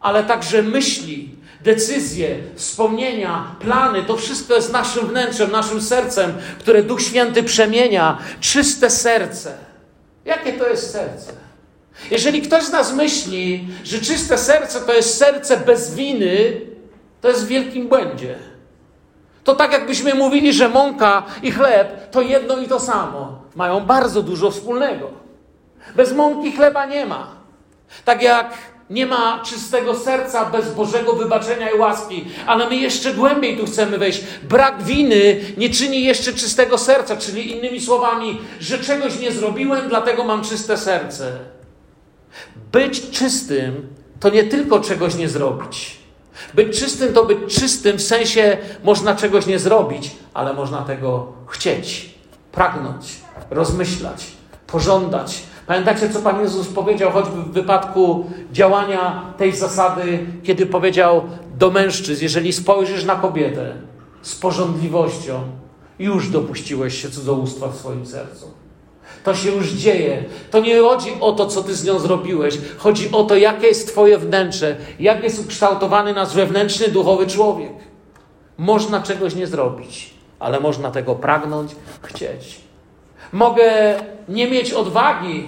ale 0.00 0.24
także 0.24 0.62
myśli, 0.62 1.36
decyzje, 1.66 2.38
wspomnienia, 2.54 3.56
plany, 3.60 4.02
to 4.02 4.16
wszystko 4.16 4.54
jest 4.54 4.72
naszym 4.72 5.06
wnętrzem, 5.06 5.50
naszym 5.50 5.82
sercem, 5.82 6.32
które 6.58 6.82
Duch 6.82 7.02
Święty 7.02 7.42
przemienia. 7.42 8.18
Czyste 8.40 8.90
serce. 8.90 9.54
Jakie 10.24 10.52
to 10.52 10.68
jest 10.68 10.92
serce? 10.92 11.32
Jeżeli 12.10 12.42
ktoś 12.42 12.64
z 12.64 12.72
nas 12.72 12.92
myśli, 12.92 13.68
że 13.84 13.98
czyste 13.98 14.38
serce 14.38 14.80
to 14.80 14.94
jest 14.94 15.18
serce 15.18 15.56
bez 15.56 15.94
winy, 15.94 16.60
to 17.20 17.28
jest 17.28 17.44
w 17.44 17.48
wielkim 17.48 17.88
błędzie. 17.88 18.38
To 19.44 19.54
tak 19.54 19.72
jakbyśmy 19.72 20.14
mówili, 20.14 20.52
że 20.52 20.68
mąka 20.68 21.22
i 21.42 21.50
chleb 21.52 22.10
to 22.10 22.20
jedno 22.20 22.58
i 22.58 22.68
to 22.68 22.80
samo. 22.80 23.38
Mają 23.54 23.80
bardzo 23.80 24.22
dużo 24.22 24.50
wspólnego. 24.50 25.10
Bez 25.96 26.12
mąki 26.12 26.52
chleba 26.52 26.86
nie 26.86 27.06
ma. 27.06 27.36
Tak 28.04 28.22
jak 28.22 28.75
nie 28.90 29.06
ma 29.06 29.42
czystego 29.44 29.94
serca 29.94 30.44
bez 30.44 30.74
Bożego 30.74 31.12
wybaczenia 31.12 31.70
i 31.70 31.78
łaski, 31.78 32.24
ale 32.46 32.68
my 32.68 32.76
jeszcze 32.76 33.14
głębiej 33.14 33.56
tu 33.56 33.66
chcemy 33.66 33.98
wejść. 33.98 34.24
Brak 34.48 34.82
winy 34.82 35.40
nie 35.56 35.70
czyni 35.70 36.04
jeszcze 36.04 36.32
czystego 36.32 36.78
serca, 36.78 37.16
czyli 37.16 37.56
innymi 37.56 37.80
słowami, 37.80 38.40
że 38.60 38.78
czegoś 38.78 39.18
nie 39.18 39.32
zrobiłem, 39.32 39.88
dlatego 39.88 40.24
mam 40.24 40.44
czyste 40.44 40.78
serce. 40.78 41.38
Być 42.72 43.10
czystym 43.10 43.88
to 44.20 44.30
nie 44.30 44.44
tylko 44.44 44.80
czegoś 44.80 45.14
nie 45.14 45.28
zrobić. 45.28 45.96
Być 46.54 46.80
czystym 46.80 47.14
to 47.14 47.24
być 47.24 47.54
czystym 47.54 47.96
w 47.96 48.02
sensie 48.02 48.58
można 48.84 49.14
czegoś 49.14 49.46
nie 49.46 49.58
zrobić, 49.58 50.10
ale 50.34 50.54
można 50.54 50.82
tego 50.82 51.32
chcieć, 51.46 52.14
pragnąć, 52.52 53.06
rozmyślać, 53.50 54.26
pożądać. 54.66 55.42
Pamiętacie, 55.66 56.10
co 56.10 56.20
Pan 56.20 56.40
Jezus 56.40 56.68
powiedział, 56.68 57.10
choćby 57.10 57.42
w 57.42 57.52
wypadku 57.52 58.26
działania 58.52 59.34
tej 59.38 59.56
zasady, 59.56 60.26
kiedy 60.42 60.66
powiedział 60.66 61.22
do 61.58 61.70
mężczyzn: 61.70 62.22
Jeżeli 62.22 62.52
spojrzysz 62.52 63.04
na 63.04 63.16
kobietę 63.16 63.74
z 64.22 64.34
porządliwością, 64.34 65.40
już 65.98 66.30
dopuściłeś 66.30 67.02
się 67.02 67.10
cudzołóstwa 67.10 67.68
w 67.68 67.76
swoim 67.76 68.06
sercu. 68.06 68.50
To 69.24 69.34
się 69.34 69.50
już 69.50 69.72
dzieje. 69.72 70.24
To 70.50 70.60
nie 70.60 70.80
chodzi 70.80 71.10
o 71.20 71.32
to, 71.32 71.46
co 71.46 71.62
ty 71.62 71.74
z 71.74 71.84
nią 71.84 71.98
zrobiłeś. 71.98 72.58
Chodzi 72.78 73.12
o 73.12 73.24
to, 73.24 73.36
jakie 73.36 73.66
jest 73.66 73.88
Twoje 73.88 74.18
wnętrze, 74.18 74.76
jak 75.00 75.22
jest 75.24 75.44
ukształtowany 75.44 76.14
nasz 76.14 76.34
wewnętrzny, 76.34 76.88
duchowy 76.88 77.26
człowiek. 77.26 77.72
Można 78.58 79.02
czegoś 79.02 79.34
nie 79.34 79.46
zrobić, 79.46 80.14
ale 80.38 80.60
można 80.60 80.90
tego 80.90 81.14
pragnąć, 81.14 81.72
chcieć. 82.02 82.65
Mogę 83.32 83.94
nie 84.28 84.50
mieć 84.50 84.72
odwagi, 84.72 85.46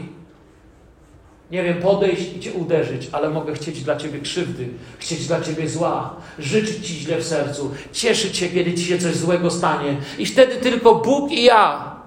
nie 1.51 1.63
wiem, 1.63 1.83
podejść 1.83 2.37
i 2.37 2.41
Cię 2.41 2.53
uderzyć, 2.53 3.09
ale 3.13 3.31
mogę 3.31 3.55
chcieć 3.55 3.83
dla 3.83 3.97
Ciebie 3.97 4.21
krzywdy, 4.21 4.69
chcieć 4.99 5.27
dla 5.27 5.41
Ciebie 5.41 5.69
zła, 5.69 6.17
życzyć 6.39 6.87
Ci 6.87 6.95
źle 6.95 7.19
w 7.19 7.25
sercu, 7.25 7.71
cieszyć 7.93 8.37
się, 8.37 8.49
kiedy 8.49 8.75
Ci 8.75 8.85
się 8.85 8.99
coś 8.99 9.17
złego 9.17 9.51
stanie. 9.51 9.97
I 10.19 10.27
wtedy 10.27 10.57
tylko 10.57 10.95
Bóg 10.95 11.33
i 11.33 11.45
ja 11.45 11.99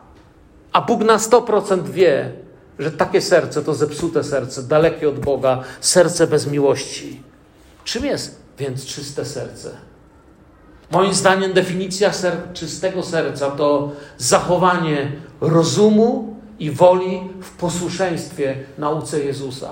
a 0.73 0.81
Bóg 0.81 1.03
na 1.03 1.17
100% 1.17 1.89
wie, 1.89 2.31
że 2.79 2.91
takie 2.91 3.21
serce 3.21 3.63
to 3.63 3.73
zepsute 3.73 4.23
serce, 4.23 4.63
dalekie 4.63 5.09
od 5.09 5.19
Boga, 5.19 5.63
serce 5.81 6.27
bez 6.27 6.47
miłości. 6.47 7.21
Czym 7.83 8.05
jest 8.05 8.41
więc 8.57 8.85
czyste 8.85 9.25
serce? 9.25 9.71
Moim 10.91 11.13
zdaniem 11.13 11.53
definicja 11.53 12.13
ser 12.13 12.33
czystego 12.53 13.03
serca 13.03 13.51
to 13.51 13.91
zachowanie 14.17 15.11
rozumu 15.41 16.35
i 16.59 16.71
woli 16.71 17.21
w 17.41 17.51
posłuszeństwie 17.51 18.55
nauce 18.77 19.19
Jezusa. 19.19 19.71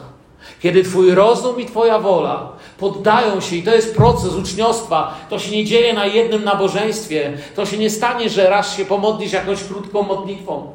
Kiedy 0.62 0.84
Twój 0.84 1.16
rozum 1.16 1.60
i 1.60 1.66
Twoja 1.66 2.00
wola 2.00 2.52
poddają 2.78 3.42
się, 3.42 3.56
i 3.56 3.64
to 3.64 3.76
jest 3.76 3.96
proces 3.96 4.34
uczniostwa, 4.34 5.18
to 5.30 5.40
się 5.40 5.52
nie 5.52 5.66
dzieje 5.66 5.94
na 5.94 6.06
jednym 6.06 6.44
nabożeństwie, 6.44 7.34
to 7.56 7.66
się 7.66 7.78
nie 7.78 7.90
stanie, 7.90 8.30
że 8.30 8.50
raz 8.50 8.78
się 8.78 8.86
pomodlisz 8.86 9.34
jakąś 9.34 9.64
krótką 9.64 10.04
modlitwą. 10.04 10.72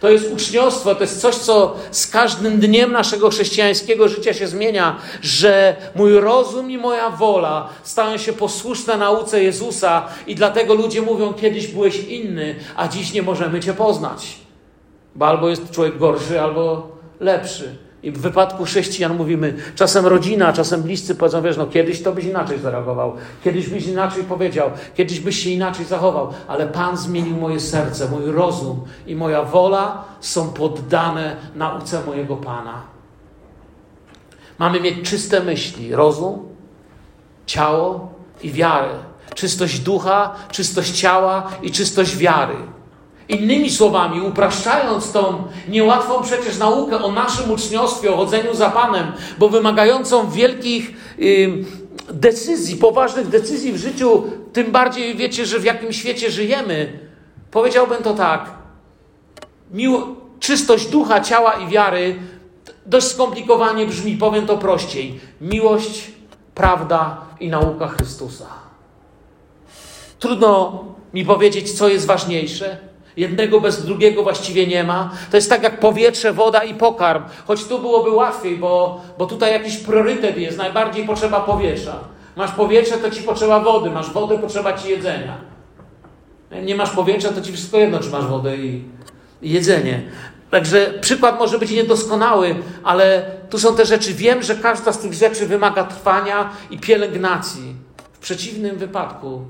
To 0.00 0.10
jest 0.10 0.32
uczniostwo, 0.32 0.94
to 0.94 1.00
jest 1.00 1.20
coś, 1.20 1.34
co 1.34 1.76
z 1.90 2.06
każdym 2.06 2.60
dniem 2.60 2.92
naszego 2.92 3.30
chrześcijańskiego 3.30 4.08
życia 4.08 4.34
się 4.34 4.48
zmienia, 4.48 4.96
że 5.22 5.76
mój 5.94 6.20
rozum 6.20 6.70
i 6.70 6.78
moja 6.78 7.10
wola 7.10 7.68
stają 7.82 8.18
się 8.18 8.32
posłuszne 8.32 8.96
nauce 8.96 9.42
Jezusa 9.42 10.08
i 10.26 10.34
dlatego 10.34 10.74
ludzie 10.74 11.02
mówią, 11.02 11.34
kiedyś 11.34 11.66
byłeś 11.66 11.98
inny, 11.98 12.54
a 12.76 12.88
dziś 12.88 13.12
nie 13.12 13.22
możemy 13.22 13.60
Cię 13.60 13.74
poznać. 13.74 14.36
Bo 15.14 15.26
albo 15.26 15.48
jest 15.48 15.70
człowiek 15.70 15.98
gorszy, 15.98 16.40
albo 16.40 16.88
lepszy. 17.20 17.76
I 18.02 18.10
w 18.10 18.18
wypadku 18.18 18.64
chrześcijan 18.64 19.16
mówimy, 19.16 19.54
czasem 19.74 20.06
rodzina, 20.06 20.52
czasem 20.52 20.82
bliscy 20.82 21.14
powiedzą, 21.14 21.42
wiesz, 21.42 21.56
no 21.56 21.66
kiedyś 21.66 22.02
to 22.02 22.12
byś 22.12 22.24
inaczej 22.24 22.58
zareagował, 22.58 23.16
kiedyś 23.44 23.68
byś 23.68 23.86
inaczej 23.86 24.24
powiedział, 24.24 24.70
kiedyś 24.94 25.20
byś 25.20 25.44
się 25.44 25.50
inaczej 25.50 25.84
zachował, 25.84 26.32
ale 26.48 26.66
Pan 26.66 26.96
zmienił 26.96 27.36
moje 27.36 27.60
serce, 27.60 28.08
mój 28.08 28.32
rozum 28.32 28.80
i 29.06 29.16
moja 29.16 29.42
wola 29.42 30.04
są 30.20 30.52
poddane 30.52 31.36
nauce 31.54 32.04
mojego 32.06 32.36
Pana. 32.36 32.82
Mamy 34.58 34.80
mieć 34.80 35.10
czyste 35.10 35.40
myśli, 35.40 35.94
rozum, 35.94 36.48
ciało 37.46 38.12
i 38.42 38.52
wiarę. 38.52 38.90
Czystość 39.34 39.80
ducha, 39.80 40.34
czystość 40.50 41.00
ciała 41.00 41.50
i 41.62 41.70
czystość 41.70 42.16
wiary. 42.16 42.56
Innymi 43.30 43.70
słowami, 43.70 44.20
upraszczając 44.20 45.12
tą 45.12 45.42
niełatwą 45.68 46.22
przecież 46.22 46.58
naukę 46.58 47.02
o 47.02 47.12
naszym 47.12 47.50
uczniostwie, 47.50 48.12
o 48.12 48.16
chodzeniu 48.16 48.54
za 48.54 48.70
Panem, 48.70 49.12
bo 49.38 49.48
wymagającą 49.48 50.30
wielkich 50.30 50.92
y, 51.18 51.64
decyzji, 52.12 52.76
poważnych 52.76 53.28
decyzji 53.28 53.72
w 53.72 53.76
życiu, 53.76 54.22
tym 54.52 54.72
bardziej 54.72 55.16
wiecie, 55.16 55.46
że 55.46 55.58
w 55.58 55.64
jakim 55.64 55.92
świecie 55.92 56.30
żyjemy, 56.30 56.98
powiedziałbym 57.50 58.02
to 58.02 58.14
tak. 58.14 58.50
Miło, 59.70 60.08
czystość 60.40 60.86
ducha, 60.86 61.20
ciała 61.20 61.52
i 61.52 61.68
wiary 61.68 62.16
dość 62.86 63.06
skomplikowanie 63.06 63.86
brzmi, 63.86 64.16
powiem 64.16 64.46
to 64.46 64.58
prościej. 64.58 65.20
Miłość, 65.40 66.10
prawda 66.54 67.20
i 67.40 67.48
nauka 67.48 67.88
Chrystusa. 67.88 68.46
Trudno 70.18 70.84
mi 71.14 71.24
powiedzieć, 71.24 71.72
co 71.72 71.88
jest 71.88 72.06
ważniejsze. 72.06 72.89
Jednego 73.16 73.60
bez 73.60 73.84
drugiego 73.84 74.22
właściwie 74.22 74.66
nie 74.66 74.84
ma. 74.84 75.10
To 75.30 75.36
jest 75.36 75.50
tak 75.50 75.62
jak 75.62 75.80
powietrze, 75.80 76.32
woda 76.32 76.64
i 76.64 76.74
pokarm. 76.74 77.24
Choć 77.46 77.64
tu 77.64 77.78
byłoby 77.78 78.10
łatwiej, 78.10 78.56
bo, 78.56 79.00
bo 79.18 79.26
tutaj 79.26 79.52
jakiś 79.52 79.76
priorytet 79.76 80.38
jest. 80.38 80.58
Najbardziej 80.58 81.06
potrzeba 81.06 81.40
powietrza. 81.40 81.98
Masz 82.36 82.52
powietrze, 82.52 82.98
to 82.98 83.10
ci 83.10 83.22
potrzeba 83.22 83.60
wody. 83.60 83.90
Masz 83.90 84.10
wodę, 84.10 84.38
potrzeba 84.38 84.78
ci 84.78 84.88
jedzenia. 84.88 85.38
Nie 86.62 86.74
masz 86.74 86.90
powietrza, 86.90 87.28
to 87.28 87.40
ci 87.40 87.52
wszystko 87.52 87.78
jedno, 87.78 87.98
czy 88.00 88.10
masz 88.10 88.26
wodę 88.26 88.56
i, 88.56 88.84
i 89.42 89.50
jedzenie. 89.50 90.02
Także 90.50 90.94
przykład 91.00 91.38
może 91.38 91.58
być 91.58 91.70
niedoskonały, 91.70 92.56
ale 92.84 93.22
tu 93.50 93.58
są 93.58 93.76
te 93.76 93.86
rzeczy. 93.86 94.14
Wiem, 94.14 94.42
że 94.42 94.54
każda 94.54 94.92
z 94.92 94.98
tych 94.98 95.12
rzeczy 95.12 95.46
wymaga 95.46 95.84
trwania 95.84 96.50
i 96.70 96.78
pielęgnacji. 96.78 97.74
W 98.12 98.18
przeciwnym 98.18 98.76
wypadku 98.76 99.44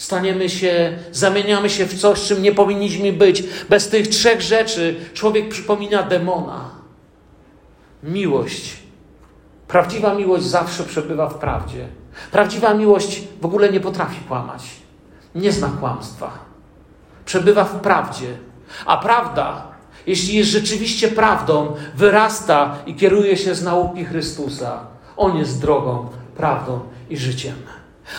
Staniemy 0.00 0.48
się, 0.48 0.98
zamieniamy 1.12 1.70
się 1.70 1.86
w 1.86 2.00
coś, 2.00 2.22
czym 2.22 2.42
nie 2.42 2.52
powinniśmy 2.52 3.12
być. 3.12 3.42
Bez 3.68 3.88
tych 3.88 4.08
trzech 4.08 4.40
rzeczy 4.40 4.96
człowiek 5.14 5.48
przypomina 5.48 6.02
demona. 6.02 6.70
Miłość. 8.02 8.76
Prawdziwa 9.68 10.14
miłość 10.14 10.44
zawsze 10.44 10.84
przebywa 10.84 11.28
w 11.28 11.34
prawdzie. 11.34 11.88
Prawdziwa 12.32 12.74
miłość 12.74 13.22
w 13.40 13.44
ogóle 13.44 13.72
nie 13.72 13.80
potrafi 13.80 14.20
kłamać. 14.28 14.62
Nie 15.34 15.52
zna 15.52 15.68
kłamstwa. 15.80 16.30
Przebywa 17.24 17.64
w 17.64 17.80
prawdzie. 17.80 18.38
A 18.86 18.96
prawda, 18.96 19.66
jeśli 20.06 20.34
jest 20.34 20.50
rzeczywiście 20.50 21.08
prawdą, 21.08 21.74
wyrasta 21.94 22.76
i 22.86 22.94
kieruje 22.94 23.36
się 23.36 23.54
z 23.54 23.62
nauki 23.62 24.04
Chrystusa. 24.04 24.86
On 25.16 25.36
jest 25.36 25.60
drogą, 25.60 26.08
prawdą 26.36 26.80
i 27.10 27.16
życiem. 27.16 27.54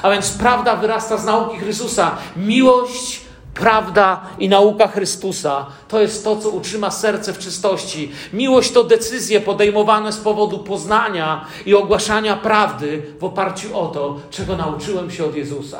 A 0.01 0.12
więc 0.12 0.32
prawda 0.32 0.75
wyrasta 0.75 1.17
z 1.17 1.25
nauki 1.25 1.58
Chrystusa. 1.60 2.12
Miłość, 2.36 3.21
prawda 3.54 4.21
i 4.39 4.49
nauka 4.49 4.88
Chrystusa 4.88 5.65
to 5.88 6.01
jest 6.01 6.23
to, 6.23 6.36
co 6.36 6.49
utrzyma 6.49 6.91
serce 6.91 7.34
w 7.34 7.39
czystości. 7.39 8.12
Miłość 8.34 8.71
to 8.71 8.84
decyzje 8.84 9.41
podejmowane 9.41 10.12
z 10.12 10.17
powodu 10.17 10.60
poznania 10.60 11.45
i 11.65 11.75
ogłaszania 11.75 12.38
prawdy 12.38 13.01
w 13.19 13.23
oparciu 13.23 13.80
o 13.80 13.88
to, 13.88 14.19
czego 14.30 14.58
nauczyłem 14.58 15.12
się 15.12 15.25
od 15.25 15.36
Jezusa. 15.36 15.80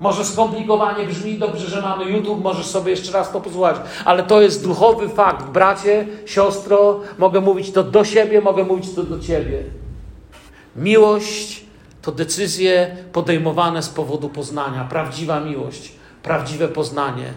Może 0.00 0.24
skomplikowanie 0.24 1.06
brzmi, 1.06 1.38
dobrze, 1.38 1.70
że 1.70 1.82
mamy 1.82 2.04
YouTube, 2.04 2.42
możesz 2.42 2.66
sobie 2.66 2.90
jeszcze 2.90 3.12
raz 3.12 3.32
to 3.32 3.40
posłuchać, 3.40 3.76
ale 4.04 4.22
to 4.22 4.42
jest 4.42 4.64
duchowy 4.64 5.08
fakt. 5.08 5.46
Bracie, 5.46 6.06
siostro, 6.26 7.00
mogę 7.18 7.40
mówić 7.40 7.70
to 7.70 7.82
do 7.82 8.04
siebie, 8.04 8.40
mogę 8.40 8.64
mówić 8.64 8.94
to 8.94 9.02
do 9.02 9.20
ciebie. 9.20 9.62
Miłość 10.76 11.63
to 12.04 12.12
decyzje 12.12 12.96
podejmowane 13.12 13.82
z 13.82 13.88
powodu 13.88 14.28
poznania. 14.28 14.84
Prawdziwa 14.84 15.40
miłość, 15.40 15.92
prawdziwe 16.22 16.68
poznanie 16.68 17.32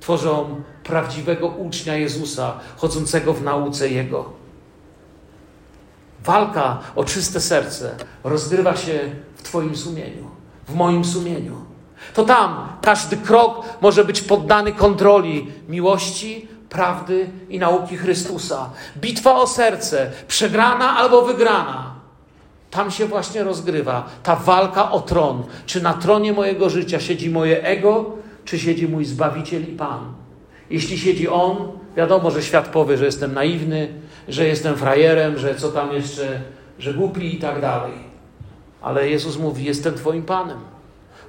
tworzą 0.00 0.62
prawdziwego 0.84 1.48
ucznia 1.48 1.96
Jezusa, 1.96 2.52
chodzącego 2.76 3.34
w 3.34 3.42
nauce 3.42 3.88
Jego. 3.88 4.32
Walka 6.24 6.78
o 6.96 7.04
czyste 7.04 7.40
serce 7.40 7.96
rozgrywa 8.24 8.76
się 8.76 9.00
w 9.36 9.42
Twoim 9.42 9.76
sumieniu, 9.76 10.30
w 10.68 10.74
moim 10.74 11.04
sumieniu. 11.04 11.56
To 12.14 12.24
tam 12.24 12.68
każdy 12.82 13.16
krok 13.16 13.64
może 13.80 14.04
być 14.04 14.22
poddany 14.22 14.72
kontroli 14.72 15.52
miłości, 15.68 16.48
prawdy 16.68 17.30
i 17.48 17.58
nauki 17.58 17.96
Chrystusa. 17.96 18.70
Bitwa 18.96 19.34
o 19.34 19.46
serce, 19.46 20.10
przegrana 20.28 20.96
albo 20.96 21.22
wygrana. 21.22 21.99
Tam 22.70 22.90
się 22.90 23.06
właśnie 23.06 23.44
rozgrywa 23.44 24.06
ta 24.22 24.36
walka 24.36 24.90
o 24.90 25.00
tron. 25.00 25.42
Czy 25.66 25.82
na 25.82 25.94
tronie 25.94 26.32
mojego 26.32 26.70
życia 26.70 27.00
siedzi 27.00 27.30
moje 27.30 27.64
ego, 27.64 28.16
czy 28.44 28.58
siedzi 28.58 28.88
mój 28.88 29.04
Zbawiciel 29.04 29.62
i 29.62 29.76
Pan? 29.76 30.12
Jeśli 30.70 30.98
siedzi 30.98 31.28
On, 31.28 31.56
wiadomo, 31.96 32.30
że 32.30 32.42
świat 32.42 32.68
powie, 32.68 32.96
że 32.96 33.04
jestem 33.04 33.34
naiwny, 33.34 33.88
że 34.28 34.46
jestem 34.46 34.76
frajerem, 34.76 35.38
że 35.38 35.54
co 35.54 35.68
tam 35.68 35.92
jeszcze, 35.92 36.40
że 36.78 36.94
głupi 36.94 37.34
i 37.34 37.38
tak 37.38 37.60
dalej. 37.60 37.92
Ale 38.82 39.08
Jezus 39.08 39.38
mówi: 39.38 39.64
Jestem 39.64 39.94
Twoim 39.94 40.22
Panem. 40.22 40.58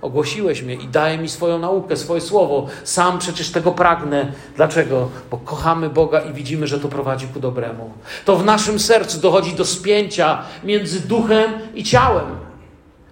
Ogłosiłeś 0.01 0.61
mnie 0.61 0.73
i 0.73 0.87
daje 0.87 1.17
mi 1.17 1.29
swoją 1.29 1.59
naukę, 1.59 1.97
swoje 1.97 2.21
słowo. 2.21 2.67
Sam 2.83 3.19
przecież 3.19 3.51
tego 3.51 3.71
pragnę. 3.71 4.31
Dlaczego? 4.55 5.09
Bo 5.31 5.37
kochamy 5.37 5.89
Boga 5.89 6.19
i 6.19 6.33
widzimy, 6.33 6.67
że 6.67 6.79
to 6.79 6.87
prowadzi 6.87 7.27
ku 7.27 7.39
dobremu. 7.39 7.91
To 8.25 8.35
w 8.35 8.45
naszym 8.45 8.79
sercu 8.79 9.19
dochodzi 9.19 9.53
do 9.53 9.65
spięcia 9.65 10.43
między 10.63 10.99
duchem 10.99 11.51
i 11.75 11.83
ciałem. 11.83 12.25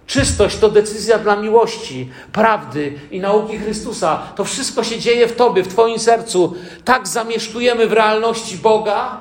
Czystość 0.06 0.58
to 0.58 0.68
decyzja 0.68 1.18
dla 1.18 1.36
miłości, 1.36 2.10
prawdy 2.32 2.98
i 3.10 3.20
nauki 3.20 3.58
Chrystusa. 3.58 4.22
To 4.36 4.44
wszystko 4.44 4.84
się 4.84 4.98
dzieje 4.98 5.28
w 5.28 5.36
Tobie, 5.36 5.62
w 5.62 5.68
Twoim 5.68 5.98
sercu. 5.98 6.54
Tak 6.84 7.08
zamieszkujemy 7.08 7.86
w 7.86 7.92
realności 7.92 8.58
Boga, 8.58 9.18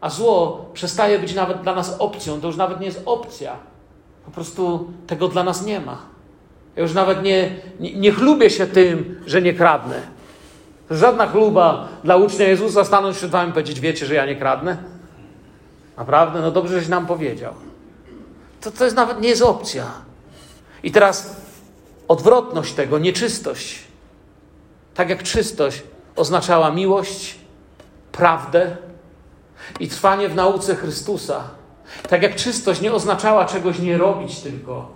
a 0.00 0.10
zło 0.10 0.70
przestaje 0.74 1.18
być 1.18 1.34
nawet 1.34 1.62
dla 1.62 1.74
nas 1.74 1.96
opcją. 1.98 2.40
To 2.40 2.46
już 2.46 2.56
nawet 2.56 2.80
nie 2.80 2.86
jest 2.86 3.02
opcja. 3.06 3.56
Po 4.24 4.30
prostu 4.30 4.90
tego 5.06 5.28
dla 5.28 5.42
nas 5.42 5.66
nie 5.66 5.80
ma. 5.80 6.15
Ja 6.76 6.82
już 6.82 6.94
nawet 6.94 7.22
nie, 7.22 7.50
nie, 7.80 7.94
nie 7.94 8.12
chlubię 8.12 8.50
się 8.50 8.66
tym, 8.66 9.20
że 9.26 9.42
nie 9.42 9.54
kradnę. 9.54 10.00
Żadna 10.90 11.26
chluba 11.26 11.88
dla 12.04 12.16
ucznia 12.16 12.48
Jezusa 12.48 12.84
stanąć 12.84 13.16
przed 13.16 13.30
wami 13.30 13.50
i 13.50 13.52
powiedzieć, 13.52 13.80
wiecie, 13.80 14.06
że 14.06 14.14
ja 14.14 14.26
nie 14.26 14.36
kradnę? 14.36 14.76
Naprawdę? 15.96 16.40
No 16.40 16.50
dobrze, 16.50 16.80
żeś 16.80 16.88
nam 16.88 17.06
powiedział. 17.06 17.54
To, 18.60 18.70
to 18.70 18.84
jest 18.84 18.96
nawet 18.96 19.20
nie 19.20 19.28
jest 19.28 19.42
opcja. 19.42 19.84
I 20.82 20.90
teraz 20.92 21.36
odwrotność 22.08 22.72
tego, 22.72 22.98
nieczystość. 22.98 23.78
Tak 24.94 25.10
jak 25.10 25.22
czystość 25.22 25.82
oznaczała 26.16 26.70
miłość, 26.70 27.38
prawdę 28.12 28.76
i 29.80 29.88
trwanie 29.88 30.28
w 30.28 30.34
nauce 30.34 30.74
Chrystusa. 30.74 31.44
Tak 32.08 32.22
jak 32.22 32.34
czystość 32.34 32.80
nie 32.80 32.92
oznaczała 32.92 33.44
czegoś 33.44 33.78
nie 33.78 33.98
robić 33.98 34.40
tylko, 34.40 34.95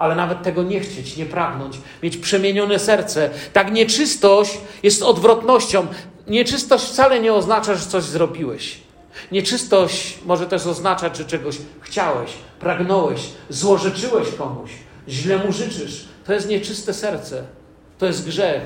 ale 0.00 0.14
nawet 0.14 0.42
tego 0.42 0.62
nie 0.62 0.80
chcieć, 0.80 1.16
nie 1.16 1.26
pragnąć, 1.26 1.76
mieć 2.02 2.16
przemienione 2.16 2.78
serce. 2.78 3.30
Tak 3.52 3.72
nieczystość 3.72 4.58
jest 4.82 5.02
odwrotnością. 5.02 5.86
Nieczystość 6.28 6.84
wcale 6.84 7.20
nie 7.20 7.32
oznacza, 7.32 7.74
że 7.74 7.86
coś 7.86 8.02
zrobiłeś. 8.04 8.80
Nieczystość 9.32 10.18
może 10.26 10.46
też 10.46 10.66
oznaczać, 10.66 11.16
że 11.16 11.24
czegoś 11.24 11.56
chciałeś, 11.80 12.30
pragnąłeś, 12.60 13.20
złożyczyłeś 13.48 14.28
komuś, 14.38 14.70
źle 15.08 15.38
mu 15.38 15.52
życzysz. 15.52 16.04
To 16.26 16.32
jest 16.32 16.48
nieczyste 16.48 16.94
serce. 16.94 17.44
To 17.98 18.06
jest 18.06 18.26
grzech, 18.26 18.62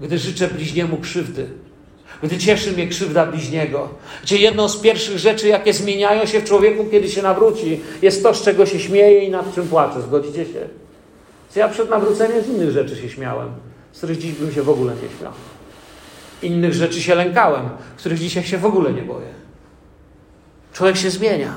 gdy 0.00 0.18
życzę 0.18 0.48
bliźniemu 0.48 0.96
krzywdy. 0.96 1.48
Gdy 2.22 2.38
cieszy 2.38 2.72
mnie 2.72 2.88
krzywda 2.88 3.26
bliźniego. 3.26 3.88
Gdzie 4.22 4.36
jedną 4.36 4.68
z 4.68 4.76
pierwszych 4.76 5.18
rzeczy, 5.18 5.48
jakie 5.48 5.72
zmieniają 5.72 6.26
się 6.26 6.40
w 6.40 6.44
człowieku, 6.44 6.84
kiedy 6.90 7.08
się 7.08 7.22
nawróci, 7.22 7.80
jest 8.02 8.22
to, 8.22 8.34
z 8.34 8.42
czego 8.42 8.66
się 8.66 8.80
śmieje 8.80 9.24
i 9.24 9.30
nad 9.30 9.54
czym 9.54 9.68
płacze. 9.68 10.02
Zgodzicie 10.02 10.44
się? 10.44 10.68
Ja 11.56 11.68
przed 11.68 11.90
nawróceniem 11.90 12.42
z 12.42 12.48
innych 12.48 12.70
rzeczy 12.70 12.96
się 12.96 13.08
śmiałem, 13.08 13.48
z 13.92 13.98
których 13.98 14.18
dziś 14.18 14.32
bym 14.32 14.52
się 14.52 14.62
w 14.62 14.68
ogóle 14.68 14.92
nie 14.94 15.18
śmiał. 15.18 15.32
Innych 16.42 16.74
rzeczy 16.74 17.02
się 17.02 17.14
lękałem, 17.14 17.68
których 17.96 18.18
dzisiaj 18.18 18.44
się 18.44 18.58
w 18.58 18.66
ogóle 18.66 18.92
nie 18.92 19.02
boję. 19.02 19.28
Człowiek 20.72 20.96
się 20.96 21.10
zmienia. 21.10 21.54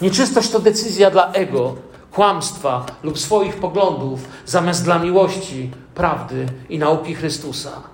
Nieczystość 0.00 0.50
to 0.50 0.58
decyzja 0.58 1.10
dla 1.10 1.32
ego, 1.32 1.76
kłamstwa 2.12 2.86
lub 3.02 3.18
swoich 3.18 3.56
poglądów, 3.56 4.20
zamiast 4.46 4.84
dla 4.84 4.98
miłości, 4.98 5.70
prawdy 5.94 6.46
i 6.68 6.78
nauki 6.78 7.14
Chrystusa. 7.14 7.93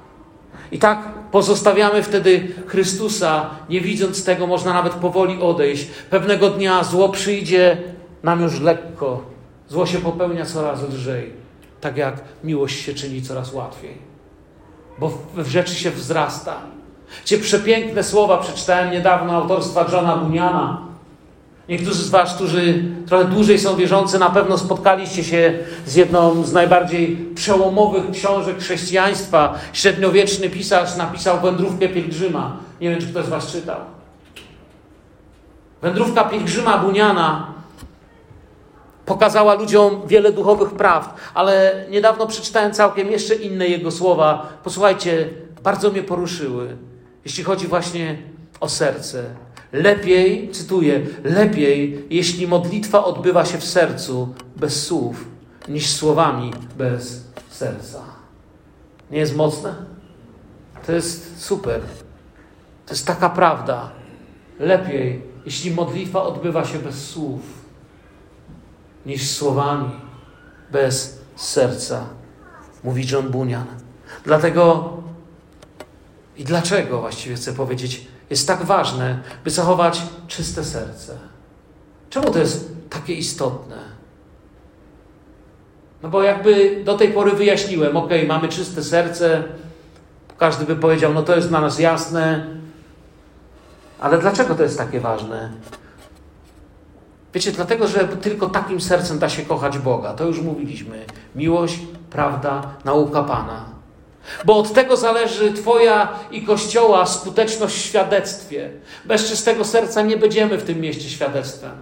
I 0.73 0.79
tak 0.79 1.09
pozostawiamy 1.31 2.03
wtedy 2.03 2.49
Chrystusa, 2.67 3.51
nie 3.69 3.81
widząc 3.81 4.25
tego, 4.25 4.47
można 4.47 4.73
nawet 4.73 4.93
powoli 4.93 5.43
odejść. 5.43 5.87
Pewnego 6.11 6.51
dnia 6.51 6.85
zło 6.85 7.09
przyjdzie 7.09 7.77
nam 8.23 8.43
już 8.43 8.61
lekko. 8.61 9.23
Zło 9.69 9.87
się 9.87 9.99
popełnia 9.99 10.47
coraz 10.47 10.83
lżej, 10.89 11.33
tak 11.81 11.97
jak 11.97 12.15
miłość 12.45 12.81
się 12.81 12.95
czyni 12.95 13.23
coraz 13.23 13.53
łatwiej. 13.53 13.99
Bo 14.99 15.19
w 15.37 15.49
rzeczy 15.49 15.75
się 15.75 15.91
wzrasta. 15.91 16.57
Cie 17.25 17.39
przepiękne 17.39 18.03
słowa 18.03 18.39
przeczytałem 18.39 18.91
niedawno 18.91 19.33
autorstwa 19.33 19.87
Johna 19.93 20.17
Buniana. 20.17 20.90
Niektórzy 21.71 22.03
z 22.03 22.11
Was, 22.11 22.35
którzy 22.35 22.85
trochę 23.07 23.25
dłużej 23.25 23.59
są 23.59 23.77
wierzący, 23.77 24.19
na 24.19 24.31
pewno 24.31 24.59
spotkaliście 24.59 25.25
się 25.25 25.59
z 25.87 25.95
jedną 25.95 26.45
z 26.45 26.53
najbardziej 26.53 27.17
przełomowych 27.35 28.11
książek 28.11 28.59
chrześcijaństwa. 28.59 29.55
Średniowieczny 29.73 30.51
pisarz 30.51 30.97
napisał 30.97 31.41
Wędrówkę 31.41 31.89
Pielgrzyma. 31.89 32.57
Nie 32.81 32.91
wiem, 32.91 33.01
czy 33.01 33.07
ktoś 33.07 33.25
z 33.25 33.29
Was 33.29 33.53
czytał. 33.53 33.77
Wędrówka 35.83 36.25
Pielgrzyma 36.25 36.79
Buniana 36.79 37.55
pokazała 39.07 39.55
ludziom 39.55 40.01
wiele 40.07 40.33
duchowych 40.33 40.71
prawd, 40.71 41.11
ale 41.35 41.85
niedawno 41.91 42.27
przeczytałem 42.27 42.73
całkiem 42.73 43.11
jeszcze 43.11 43.35
inne 43.35 43.69
jego 43.69 43.91
słowa. 43.91 44.49
Posłuchajcie, 44.65 45.29
bardzo 45.63 45.91
mnie 45.91 46.03
poruszyły, 46.03 46.77
jeśli 47.25 47.45
chodzi 47.45 47.67
właśnie 47.67 48.19
o 48.61 48.69
serce. 48.69 49.25
Lepiej, 49.73 50.51
cytuję, 50.53 51.07
lepiej, 51.25 52.07
jeśli 52.11 52.47
modlitwa 52.47 53.05
odbywa 53.05 53.45
się 53.45 53.59
w 53.59 53.65
sercu 53.65 54.35
bez 54.57 54.87
słów, 54.87 55.29
niż 55.69 55.91
słowami 55.91 56.53
bez 56.79 57.25
serca. 57.51 58.03
Nie 59.11 59.19
jest 59.19 59.37
mocne? 59.37 59.75
To 60.87 60.93
jest 60.93 61.43
super. 61.43 61.81
To 62.87 62.95
jest 62.95 63.07
taka 63.07 63.31
prawda. 63.31 63.91
Lepiej, 64.59 65.23
jeśli 65.47 65.71
modlitwa 65.71 66.23
odbywa 66.23 66.65
się 66.65 66.79
bez 66.79 67.09
słów, 67.09 67.41
niż 69.07 69.31
słowami 69.31 69.91
bez 70.73 71.19
serca, 71.37 72.07
mówi 72.85 73.07
John 73.13 73.31
Bunyan. 73.31 73.67
Dlatego 74.25 74.93
i 76.37 76.45
dlaczego 76.45 77.01
właściwie 77.01 77.35
chcę 77.35 77.53
powiedzieć, 77.53 78.07
jest 78.31 78.47
tak 78.47 78.65
ważne, 78.65 79.19
by 79.45 79.51
zachować 79.51 80.03
czyste 80.29 80.65
serce. 80.65 81.19
Czemu 82.11 82.31
to 82.31 82.39
jest 82.39 82.73
takie 82.91 83.15
istotne? 83.15 83.77
No 86.03 86.09
bo 86.09 86.23
jakby 86.23 86.83
do 86.85 86.99
tej 86.99 87.13
pory 87.13 87.33
wyjaśniłem, 87.33 87.97
ok, 87.97 88.11
mamy 88.29 88.49
czyste 88.49 88.85
serce, 88.85 89.43
każdy 90.39 90.65
by 90.65 90.77
powiedział, 90.77 91.15
no 91.15 91.23
to 91.23 91.37
jest 91.37 91.49
dla 91.49 91.61
nas 91.61 91.79
jasne, 91.79 92.47
ale 94.01 94.19
dlaczego 94.19 94.55
to 94.55 94.63
jest 94.63 94.79
takie 94.79 95.01
ważne? 95.01 95.51
Wiecie, 97.35 97.53
dlatego, 97.53 97.89
że 97.89 98.09
tylko 98.09 98.47
takim 98.47 98.81
sercem 98.81 99.19
da 99.19 99.29
się 99.29 99.43
kochać 99.43 99.79
Boga. 99.79 100.13
To 100.13 100.25
już 100.25 100.41
mówiliśmy. 100.41 101.05
Miłość, 101.35 101.79
prawda, 102.11 102.63
nauka 102.85 103.23
Pana. 103.23 103.65
Bo 104.45 104.59
od 104.59 104.73
tego 104.73 104.97
zależy 104.97 105.53
Twoja 105.53 106.09
i 106.31 106.43
Kościoła 106.43 107.07
skuteczność 107.07 107.77
w 107.77 107.85
świadectwie. 107.85 108.71
Bez 109.05 109.29
czystego 109.29 109.65
serca 109.65 110.03
nie 110.03 110.17
będziemy 110.17 110.59
w 110.59 110.65
tym 110.65 110.81
mieście 110.81 111.11
świadectwem. 111.11 111.73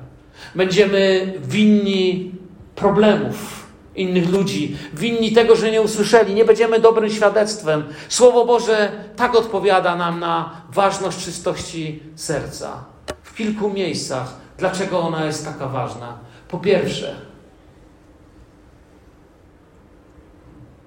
Będziemy 0.54 1.32
winni 1.38 2.32
problemów 2.74 3.68
innych 3.94 4.30
ludzi, 4.30 4.76
winni 4.94 5.32
tego, 5.32 5.56
że 5.56 5.70
nie 5.70 5.82
usłyszeli, 5.82 6.34
nie 6.34 6.44
będziemy 6.44 6.80
dobrym 6.80 7.10
świadectwem. 7.10 7.84
Słowo 8.08 8.46
Boże 8.46 8.92
tak 9.16 9.34
odpowiada 9.34 9.96
nam 9.96 10.20
na 10.20 10.62
ważność 10.72 11.24
czystości 11.24 12.02
serca. 12.16 12.84
W 13.22 13.34
kilku 13.34 13.70
miejscach. 13.70 14.34
Dlaczego 14.58 15.00
ona 15.00 15.24
jest 15.24 15.44
taka 15.44 15.66
ważna? 15.66 16.18
Po 16.48 16.58
pierwsze, 16.58 17.14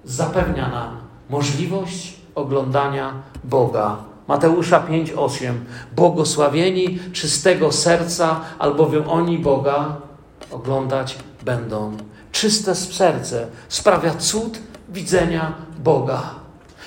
zapewnia 0.04 0.68
nam 0.68 1.11
możliwość 1.32 2.12
oglądania 2.34 3.12
Boga. 3.44 3.96
Mateusza 4.28 4.80
5:8. 4.80 5.54
Błogosławieni 5.96 6.98
czystego 7.12 7.72
serca, 7.72 8.40
albowiem 8.58 9.08
oni 9.08 9.38
Boga 9.38 9.96
oglądać 10.50 11.18
będą. 11.44 11.96
Czyste 12.32 12.74
serce 12.74 13.46
sprawia 13.68 14.14
cud 14.14 14.58
widzenia 14.88 15.52
Boga. 15.84 16.22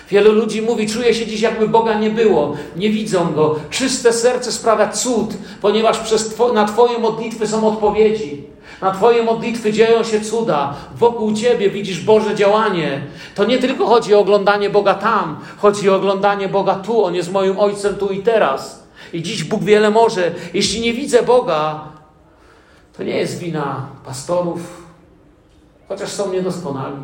Wielu 0.10 0.31
ludzi 0.31 0.62
mówi, 0.62 0.89
czuje 0.89 1.13
się 1.13 1.25
dziś, 1.27 1.41
jakby 1.41 1.67
Boga 1.67 1.99
nie 1.99 2.10
było, 2.10 2.53
nie 2.75 2.89
widzą 2.89 3.34
Go. 3.34 3.55
Czyste 3.69 4.13
serce 4.13 4.51
sprawia 4.51 4.88
cud, 4.91 5.38
ponieważ 5.62 5.99
przez 5.99 6.36
two, 6.36 6.53
na 6.53 6.65
Twoje 6.65 6.97
modlitwy 6.97 7.47
są 7.47 7.67
odpowiedzi. 7.67 8.54
Na 8.81 8.91
Twoje 8.91 9.23
modlitwy 9.23 9.73
dzieją 9.73 10.03
się 10.03 10.21
cuda. 10.21 10.73
Wokół 10.95 11.33
Ciebie 11.33 11.69
widzisz 11.69 12.01
Boże 12.01 12.35
działanie. 12.35 13.01
To 13.35 13.45
nie 13.45 13.57
tylko 13.57 13.85
chodzi 13.85 14.15
o 14.15 14.19
oglądanie 14.19 14.69
Boga 14.69 14.93
tam, 14.93 15.39
chodzi 15.57 15.89
o 15.89 15.95
oglądanie 15.95 16.49
Boga 16.49 16.75
tu. 16.75 17.03
On 17.05 17.15
jest 17.15 17.31
moim 17.31 17.59
Ojcem 17.59 17.95
tu 17.95 18.09
i 18.09 18.23
teraz. 18.23 18.88
I 19.13 19.23
dziś 19.23 19.43
Bóg 19.43 19.63
wiele 19.63 19.89
może. 19.89 20.31
Jeśli 20.53 20.81
nie 20.81 20.93
widzę 20.93 21.23
Boga, 21.23 21.79
to 22.97 23.03
nie 23.03 23.17
jest 23.17 23.39
wina 23.39 23.88
pastorów, 24.05 24.83
chociaż 25.88 26.09
są 26.09 26.31
niedoskonali. 26.31 27.01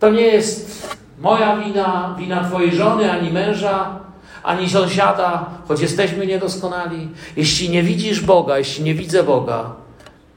To 0.00 0.10
nie 0.10 0.22
jest 0.22 0.96
moja 1.18 1.56
wina, 1.56 2.16
wina 2.18 2.44
Twojej 2.44 2.74
żony, 2.74 3.12
ani 3.12 3.30
męża, 3.30 4.00
ani 4.42 4.70
sąsiada, 4.70 5.46
choć 5.68 5.80
jesteśmy 5.80 6.26
niedoskonali. 6.26 7.08
Jeśli 7.36 7.70
nie 7.70 7.82
widzisz 7.82 8.20
Boga, 8.20 8.58
jeśli 8.58 8.84
nie 8.84 8.94
widzę 8.94 9.22
Boga, 9.22 9.81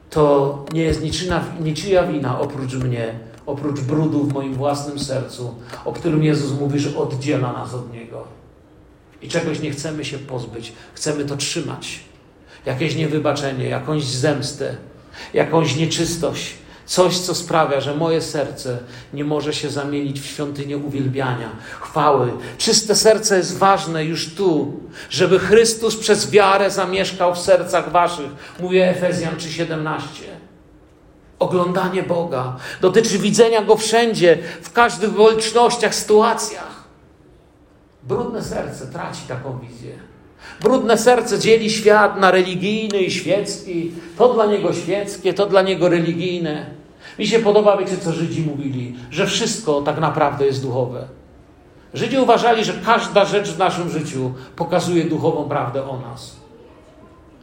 to 0.09 0.65
nie 0.73 0.81
jest 0.81 1.03
niczyja, 1.03 1.43
niczyja 1.59 2.07
wina 2.07 2.39
oprócz 2.39 2.73
mnie, 2.73 3.19
oprócz 3.45 3.81
brudu 3.81 4.23
w 4.23 4.33
moim 4.33 4.53
własnym 4.53 4.99
sercu, 4.99 5.55
o 5.85 5.93
którym 5.93 6.23
Jezus 6.23 6.59
mówi, 6.59 6.79
że 6.79 6.97
oddziela 6.97 7.53
nas 7.53 7.73
od 7.73 7.93
Niego. 7.93 8.23
I 9.21 9.27
czegoś 9.27 9.59
nie 9.59 9.71
chcemy 9.71 10.05
się 10.05 10.17
pozbyć, 10.17 10.73
chcemy 10.93 11.25
to 11.25 11.37
trzymać. 11.37 11.99
Jakieś 12.65 12.95
niewybaczenie, 12.95 13.65
jakąś 13.65 14.03
zemstę, 14.03 14.75
jakąś 15.33 15.75
nieczystość, 15.75 16.53
Coś, 16.85 17.17
co 17.19 17.35
sprawia, 17.35 17.81
że 17.81 17.95
moje 17.95 18.21
serce 18.21 18.77
nie 19.13 19.23
może 19.23 19.53
się 19.53 19.69
zamienić 19.69 20.21
w 20.21 20.25
świątynię 20.25 20.77
uwielbiania, 20.77 21.49
chwały. 21.79 22.31
Czyste 22.57 22.95
serce 22.95 23.37
jest 23.37 23.57
ważne 23.57 24.05
już 24.05 24.33
tu, 24.33 24.79
żeby 25.09 25.39
Chrystus 25.39 25.97
przez 25.97 26.31
wiarę 26.31 26.71
zamieszkał 26.71 27.35
w 27.35 27.39
sercach 27.39 27.91
waszych. 27.91 28.29
Mówię 28.59 28.89
Efezjan 28.89 29.35
3:17. 29.35 29.99
Oglądanie 31.39 32.03
Boga 32.03 32.55
dotyczy 32.81 33.19
widzenia 33.19 33.61
Go 33.61 33.75
wszędzie, 33.75 34.37
w 34.61 34.71
każdych 34.71 35.19
okolicznościach, 35.19 35.95
sytuacjach. 35.95 36.85
Brudne 38.03 38.43
serce 38.43 38.87
traci 38.87 39.21
taką 39.27 39.59
wizję. 39.59 40.14
Brudne 40.61 40.97
serce 40.97 41.39
dzieli 41.39 41.69
świat 41.69 42.19
na 42.19 42.31
religijny 42.31 43.01
i 43.01 43.11
świecki. 43.11 43.91
To 44.17 44.33
dla 44.33 44.45
niego 44.45 44.73
świeckie, 44.73 45.33
to 45.33 45.45
dla 45.45 45.61
niego 45.61 45.89
religijne. 45.89 46.65
Mi 47.19 47.27
się 47.27 47.39
podoba, 47.39 47.77
wiecie, 47.77 47.97
co 47.97 48.11
Żydzi 48.11 48.41
mówili, 48.41 48.95
że 49.11 49.27
wszystko 49.27 49.81
tak 49.81 49.99
naprawdę 49.99 50.45
jest 50.45 50.61
duchowe. 50.61 51.07
Żydzi 51.93 52.17
uważali, 52.17 52.65
że 52.65 52.73
każda 52.85 53.25
rzecz 53.25 53.49
w 53.49 53.57
naszym 53.57 53.89
życiu 53.89 54.31
pokazuje 54.55 55.03
duchową 55.03 55.49
prawdę 55.49 55.89
o 55.89 55.99
nas. 55.99 56.35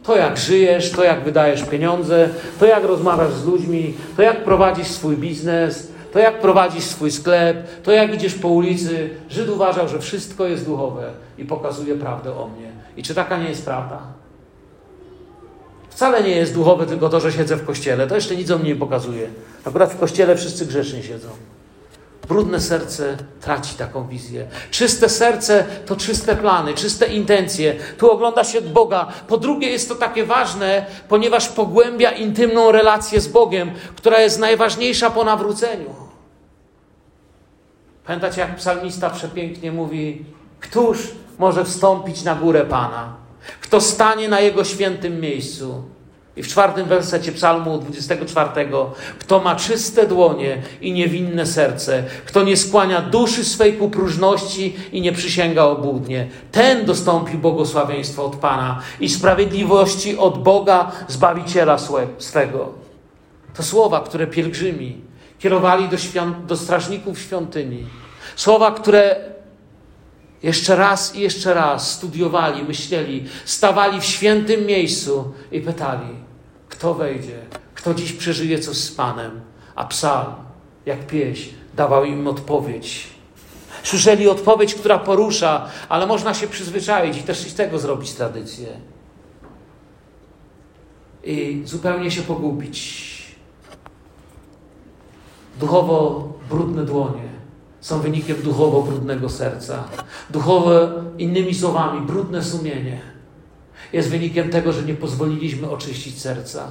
To 0.02 0.16
jak 0.16 0.38
żyjesz, 0.38 0.90
to 0.90 1.04
jak 1.04 1.24
wydajesz 1.24 1.62
pieniądze, 1.62 2.28
to 2.60 2.66
jak 2.66 2.84
rozmawiasz 2.84 3.32
z 3.32 3.44
ludźmi, 3.44 3.94
to 4.16 4.22
jak 4.22 4.44
prowadzisz 4.44 4.86
swój 4.86 5.16
biznes, 5.16 5.92
to 6.12 6.18
jak 6.18 6.40
prowadzisz 6.40 6.84
swój 6.84 7.10
sklep, 7.10 7.82
to 7.82 7.92
jak 7.92 8.14
idziesz 8.14 8.34
po 8.34 8.48
ulicy. 8.48 9.10
Żyd 9.30 9.48
uważał, 9.48 9.88
że 9.88 9.98
wszystko 9.98 10.46
jest 10.46 10.66
duchowe 10.66 11.10
i 11.38 11.44
pokazuje 11.44 11.94
prawdę 11.94 12.36
o 12.36 12.48
mnie. 12.48 12.72
I 12.96 13.02
czy 13.02 13.14
taka 13.14 13.38
nie 13.38 13.48
jest 13.48 13.64
prawda? 13.64 13.98
Wcale 15.90 16.22
nie 16.22 16.36
jest 16.36 16.54
duchowe 16.54 16.86
tylko 16.86 17.08
to, 17.08 17.20
że 17.20 17.32
siedzę 17.32 17.56
w 17.56 17.66
kościele. 17.66 18.06
To 18.06 18.14
jeszcze 18.14 18.36
nic 18.36 18.50
o 18.50 18.58
mnie 18.58 18.68
nie 18.68 18.76
pokazuje. 18.76 19.28
Akurat 19.64 19.92
w 19.92 19.98
kościele 19.98 20.36
wszyscy 20.36 20.66
grzecznie 20.66 21.02
siedzą. 21.02 21.28
Brudne 22.28 22.60
serce 22.60 23.16
traci 23.40 23.74
taką 23.74 24.08
wizję. 24.08 24.46
Czyste 24.70 25.08
serce 25.08 25.64
to 25.86 25.96
czyste 25.96 26.36
plany, 26.36 26.74
czyste 26.74 27.06
intencje. 27.06 27.74
Tu 27.98 28.10
ogląda 28.10 28.44
się 28.44 28.60
Boga. 28.60 29.06
Po 29.28 29.36
drugie, 29.36 29.70
jest 29.70 29.88
to 29.88 29.94
takie 29.94 30.24
ważne, 30.24 30.86
ponieważ 31.08 31.48
pogłębia 31.48 32.10
intymną 32.10 32.72
relację 32.72 33.20
z 33.20 33.28
Bogiem, 33.28 33.70
która 33.96 34.20
jest 34.20 34.38
najważniejsza 34.38 35.10
po 35.10 35.24
nawróceniu. 35.24 35.94
Pamiętacie, 38.06 38.40
jak 38.40 38.56
psalmista 38.56 39.10
przepięknie 39.10 39.72
mówi: 39.72 40.24
Któż 40.60 40.98
może 41.42 41.64
wstąpić 41.64 42.22
na 42.22 42.34
górę 42.34 42.64
Pana? 42.64 43.14
Kto 43.60 43.80
stanie 43.80 44.28
na 44.28 44.40
Jego 44.40 44.64
świętym 44.64 45.20
miejscu? 45.20 45.82
I 46.36 46.42
w 46.42 46.48
czwartym 46.48 46.86
wersecie 46.88 47.32
Psalmu 47.32 47.78
24, 47.78 48.50
kto 49.18 49.40
ma 49.40 49.56
czyste 49.56 50.06
dłonie 50.06 50.62
i 50.80 50.92
niewinne 50.92 51.46
serce, 51.46 52.04
kto 52.26 52.42
nie 52.42 52.56
skłania 52.56 53.02
duszy 53.02 53.44
swej 53.44 53.72
ku 53.72 53.90
próżności 53.90 54.76
i 54.92 55.00
nie 55.00 55.12
przysięga 55.12 55.62
obłudnie, 55.62 56.28
ten 56.52 56.84
dostąpi 56.84 57.38
błogosławieństwa 57.38 58.22
od 58.22 58.36
Pana 58.36 58.80
i 59.00 59.08
sprawiedliwości 59.08 60.18
od 60.18 60.42
Boga, 60.42 60.92
Zbawiciela 61.08 61.78
swego. 62.18 62.72
To 63.54 63.62
słowa, 63.62 64.00
które 64.00 64.26
pielgrzymi 64.26 65.00
kierowali 65.38 65.88
do, 65.88 65.98
świąt, 65.98 66.46
do 66.46 66.56
strażników 66.56 67.18
świątyni. 67.18 67.86
Słowa, 68.36 68.70
które 68.70 69.32
jeszcze 70.42 70.76
raz 70.76 71.16
i 71.16 71.20
jeszcze 71.20 71.54
raz 71.54 71.92
studiowali, 71.92 72.64
myśleli, 72.64 73.24
stawali 73.44 74.00
w 74.00 74.04
świętym 74.04 74.66
miejscu 74.66 75.32
i 75.52 75.60
pytali, 75.60 76.16
kto 76.68 76.94
wejdzie, 76.94 77.38
kto 77.74 77.94
dziś 77.94 78.12
przeżyje 78.12 78.58
coś 78.58 78.76
z 78.76 78.92
Panem. 78.92 79.40
A 79.74 79.84
psalm, 79.84 80.34
jak 80.86 81.06
pieśń, 81.06 81.50
dawał 81.76 82.04
im 82.04 82.26
odpowiedź. 82.26 83.06
Słyszeli 83.82 84.28
odpowiedź, 84.28 84.74
która 84.74 84.98
porusza, 84.98 85.68
ale 85.88 86.06
można 86.06 86.34
się 86.34 86.46
przyzwyczaić 86.46 87.18
i 87.18 87.22
też 87.22 87.38
z 87.38 87.54
tego 87.54 87.78
zrobić 87.78 88.12
tradycję. 88.12 88.68
I 91.24 91.62
zupełnie 91.64 92.10
się 92.10 92.22
pogubić. 92.22 93.12
Duchowo 95.60 96.28
brudne 96.50 96.84
dłonie 96.84 97.31
są 97.82 98.00
wynikiem 98.00 98.36
duchowo 98.42 98.82
brudnego 98.82 99.28
serca. 99.28 99.84
Duchowe, 100.30 101.04
innymi 101.18 101.54
słowami, 101.54 102.06
brudne 102.06 102.44
sumienie 102.44 103.12
jest 103.92 104.10
wynikiem 104.10 104.50
tego, 104.50 104.72
że 104.72 104.82
nie 104.82 104.94
pozwoliliśmy 104.94 105.70
oczyścić 105.70 106.20
serca 106.20 106.66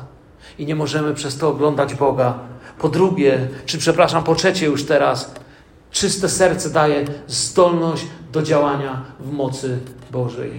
i 0.60 0.65
nie 0.65 0.76
możemy 0.76 1.13
przez 1.13 1.38
to 1.38 1.50
oglądać 1.50 1.95
Boga. 1.95 2.39
Po 2.80 2.89
drugie, 2.89 3.47
czy 3.65 3.78
przepraszam, 3.78 4.24
po 4.24 4.36
trzecie 4.36 4.65
już 4.65 4.86
teraz, 4.86 5.36
czyste 5.91 6.30
serce 6.30 6.69
daje 6.69 7.06
zdolność 7.28 8.06
do 8.32 8.41
działania 8.41 9.06
w 9.19 9.32
mocy 9.32 9.80
Bożej. 10.12 10.52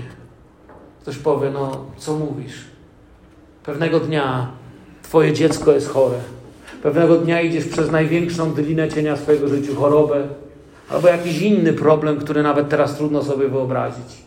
Ktoś 1.03 1.19
powie, 1.19 1.51
no 1.51 1.85
co 1.99 2.17
mówisz? 2.17 2.65
Pewnego 3.65 4.01
dnia 4.01 4.49
Twoje 5.03 5.33
dziecko 5.33 5.73
jest 5.73 5.89
chore. 5.89 6.19
Pewnego 6.83 7.17
dnia 7.17 7.41
idziesz 7.41 7.65
przez 7.65 7.91
największą 7.91 8.53
dylinę 8.53 8.89
cienia 8.89 9.17
swojego 9.17 9.49
życia, 9.49 9.75
chorobę, 9.75 10.29
albo 10.91 11.09
jakiś 11.09 11.41
inny 11.41 11.73
problem, 11.73 12.19
który 12.19 12.43
nawet 12.43 12.69
teraz 12.69 12.97
trudno 12.97 13.23
sobie 13.23 13.49
wyobrazić. 13.49 14.23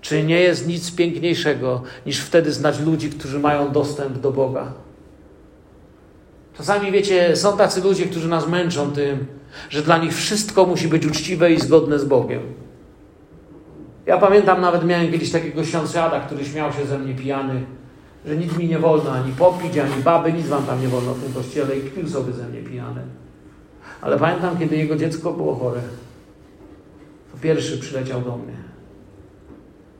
Czy 0.00 0.22
nie 0.22 0.40
jest 0.40 0.68
nic 0.68 0.94
piękniejszego 0.94 1.82
niż 2.06 2.20
wtedy 2.20 2.52
znać 2.52 2.80
ludzi, 2.80 3.10
którzy 3.10 3.38
mają 3.38 3.72
dostęp 3.72 4.18
do 4.18 4.32
Boga? 4.32 4.72
Czasami 6.56 6.92
wiecie, 6.92 7.36
są 7.36 7.56
tacy 7.56 7.80
ludzie, 7.80 8.06
którzy 8.06 8.28
nas 8.28 8.48
męczą 8.48 8.90
tym, 8.92 9.26
że 9.70 9.82
dla 9.82 9.98
nich 9.98 10.14
wszystko 10.14 10.66
musi 10.66 10.88
być 10.88 11.06
uczciwe 11.06 11.52
i 11.52 11.60
zgodne 11.60 11.98
z 11.98 12.04
Bogiem. 12.04 12.40
Ja 14.06 14.18
pamiętam, 14.18 14.60
nawet 14.60 14.84
miałem 14.84 15.12
kiedyś 15.12 15.30
takiego 15.30 15.64
sąsiada, 15.64 16.20
który 16.20 16.44
śmiał 16.44 16.72
się 16.72 16.86
ze 16.86 16.98
mnie 16.98 17.14
pijany, 17.14 17.64
że 18.26 18.36
nic 18.36 18.56
mi 18.56 18.68
nie 18.68 18.78
wolno 18.78 19.12
ani 19.12 19.32
popić, 19.32 19.78
ani 19.78 20.02
baby, 20.02 20.32
nic 20.32 20.46
wam 20.46 20.66
tam 20.66 20.80
nie 20.80 20.88
wolno 20.88 21.14
w 21.14 21.22
tym 21.22 21.32
kościele 21.32 21.76
i 21.76 21.82
kpił 21.82 22.08
sobie 22.08 22.32
ze 22.32 22.48
mnie 22.48 22.62
pijany. 22.62 23.00
Ale 24.00 24.18
pamiętam, 24.18 24.58
kiedy 24.58 24.76
jego 24.76 24.96
dziecko 24.96 25.32
było 25.32 25.54
chore, 25.54 25.80
to 27.32 27.38
pierwszy 27.40 27.78
przyleciał 27.78 28.20
do 28.20 28.36
mnie. 28.36 28.56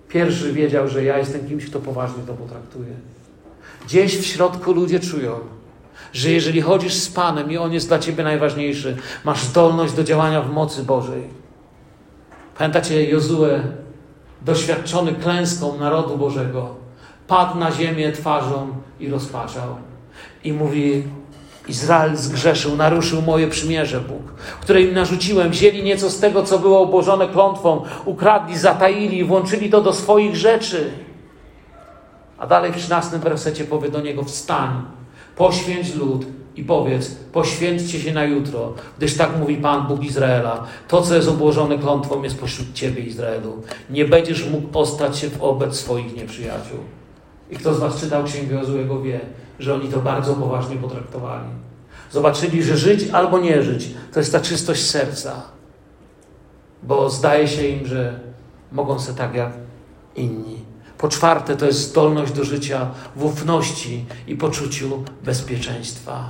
Pierwszy 0.08 0.52
wiedział, 0.52 0.88
że 0.88 1.04
ja 1.04 1.18
jestem 1.18 1.48
kimś, 1.48 1.66
kto 1.66 1.80
poważnie 1.80 2.22
to 2.26 2.34
potraktuje. 2.34 2.94
Gdzieś 3.86 4.18
w 4.18 4.26
środku 4.26 4.72
ludzie 4.72 5.00
czują, 5.00 5.38
że 6.12 6.30
jeżeli 6.30 6.60
chodzisz 6.60 6.94
z 6.94 7.08
Panem 7.08 7.50
i 7.50 7.56
On 7.56 7.72
jest 7.72 7.88
dla 7.88 7.98
Ciebie 7.98 8.24
najważniejszy, 8.24 8.96
masz 9.24 9.44
zdolność 9.44 9.92
do 9.92 10.04
działania 10.04 10.42
w 10.42 10.52
mocy 10.52 10.82
Bożej. 10.82 11.22
Pamiętacie 12.58 13.10
Jozue, 13.10 13.60
doświadczony 14.42 15.12
klęską 15.12 15.78
narodu 15.78 16.18
Bożego, 16.18 16.81
padł 17.32 17.58
na 17.58 17.70
ziemię 17.70 18.12
twarzą 18.12 18.68
i 19.00 19.08
rozpaczał. 19.08 19.68
I 20.44 20.52
mówi: 20.52 21.02
Izrael 21.68 22.16
zgrzeszył, 22.16 22.76
naruszył 22.76 23.22
moje 23.22 23.48
przymierze, 23.48 24.00
Bóg, 24.00 24.34
które 24.60 24.82
im 24.82 24.94
narzuciłem. 24.94 25.50
Wzięli 25.50 25.82
nieco 25.82 26.10
z 26.10 26.20
tego, 26.20 26.42
co 26.42 26.58
było 26.58 26.80
obłożone 26.80 27.28
klątwą, 27.28 27.84
ukradli, 28.04 28.58
zataili 28.58 29.24
włączyli 29.24 29.70
to 29.70 29.80
do 29.80 29.92
swoich 29.92 30.36
rzeczy. 30.36 30.90
A 32.38 32.46
dalej 32.46 32.72
w 32.72 32.76
13 32.76 33.18
wersecie 33.18 33.64
powie 33.64 33.88
do 33.88 34.00
niego: 34.00 34.24
Wstań, 34.24 34.82
poświęć 35.36 35.94
lud 35.94 36.26
i 36.56 36.64
powiedz: 36.64 37.16
Poświęćcie 37.32 38.00
się 38.00 38.12
na 38.12 38.24
jutro, 38.24 38.74
gdyż 38.98 39.16
tak 39.16 39.38
mówi 39.38 39.56
Pan 39.56 39.86
Bóg 39.86 40.04
Izraela. 40.04 40.64
To, 40.88 41.02
co 41.02 41.14
jest 41.14 41.28
obłożone 41.28 41.78
klątwą, 41.78 42.22
jest 42.22 42.40
pośród 42.40 42.72
ciebie, 42.72 43.02
Izraelu. 43.02 43.62
Nie 43.90 44.04
będziesz 44.04 44.50
mógł 44.50 44.78
ostać 44.78 45.18
się 45.18 45.28
wobec 45.28 45.76
swoich 45.76 46.16
nieprzyjaciół. 46.16 46.78
I 47.52 47.56
kto 47.56 47.74
z 47.74 47.78
Was 47.78 48.00
czytał 48.00 48.24
Księgę 48.24 48.54
Jozuego 48.54 49.02
wie, 49.02 49.20
że 49.58 49.74
oni 49.74 49.88
to 49.88 49.98
bardzo 49.98 50.34
poważnie 50.34 50.76
potraktowali. 50.76 51.48
Zobaczyli, 52.10 52.62
że 52.62 52.76
żyć 52.76 53.10
albo 53.10 53.38
nie 53.38 53.62
żyć 53.62 53.90
to 54.12 54.20
jest 54.20 54.32
ta 54.32 54.40
czystość 54.40 54.90
serca. 54.90 55.42
Bo 56.82 57.10
zdaje 57.10 57.48
się 57.48 57.66
im, 57.66 57.86
że 57.86 58.20
mogą 58.72 58.98
sobie 58.98 59.18
tak 59.18 59.34
jak 59.34 59.52
inni. 60.16 60.58
Po 60.98 61.08
czwarte, 61.08 61.56
to 61.56 61.66
jest 61.66 61.78
zdolność 61.78 62.32
do 62.32 62.44
życia 62.44 62.90
w 63.16 63.24
ufności 63.24 64.04
i 64.26 64.36
poczuciu 64.36 65.04
bezpieczeństwa. 65.24 66.24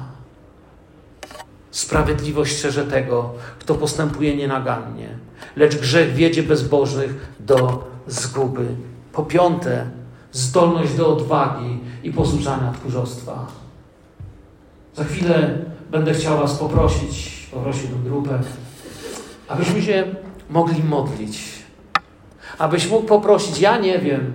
Sprawiedliwość 1.70 2.58
szczerze 2.58 2.84
tego, 2.84 3.34
kto 3.58 3.74
postępuje 3.74 4.36
nienagannie, 4.36 5.08
lecz 5.56 5.76
grzech 5.76 6.14
wiedzie 6.14 6.42
bezbożnych 6.42 7.34
do 7.40 7.84
zguby. 8.06 8.66
Po 9.12 9.22
piąte, 9.22 10.01
zdolność 10.32 10.94
do 10.94 11.12
odwagi 11.12 11.80
i 12.02 12.12
posłuchania 12.12 12.72
tchórzostwa. 12.72 13.46
Za 14.96 15.04
chwilę 15.04 15.58
będę 15.90 16.14
chciał 16.14 16.38
Was 16.38 16.54
poprosić, 16.54 17.46
poprosić 17.52 17.82
tę 17.82 17.96
grupę, 18.04 18.38
abyśmy 19.48 19.82
się 19.82 20.04
mogli 20.50 20.84
modlić. 20.84 21.62
Abyś 22.58 22.90
mógł 22.90 23.06
poprosić, 23.06 23.60
ja 23.60 23.78
nie 23.78 23.98
wiem, 23.98 24.34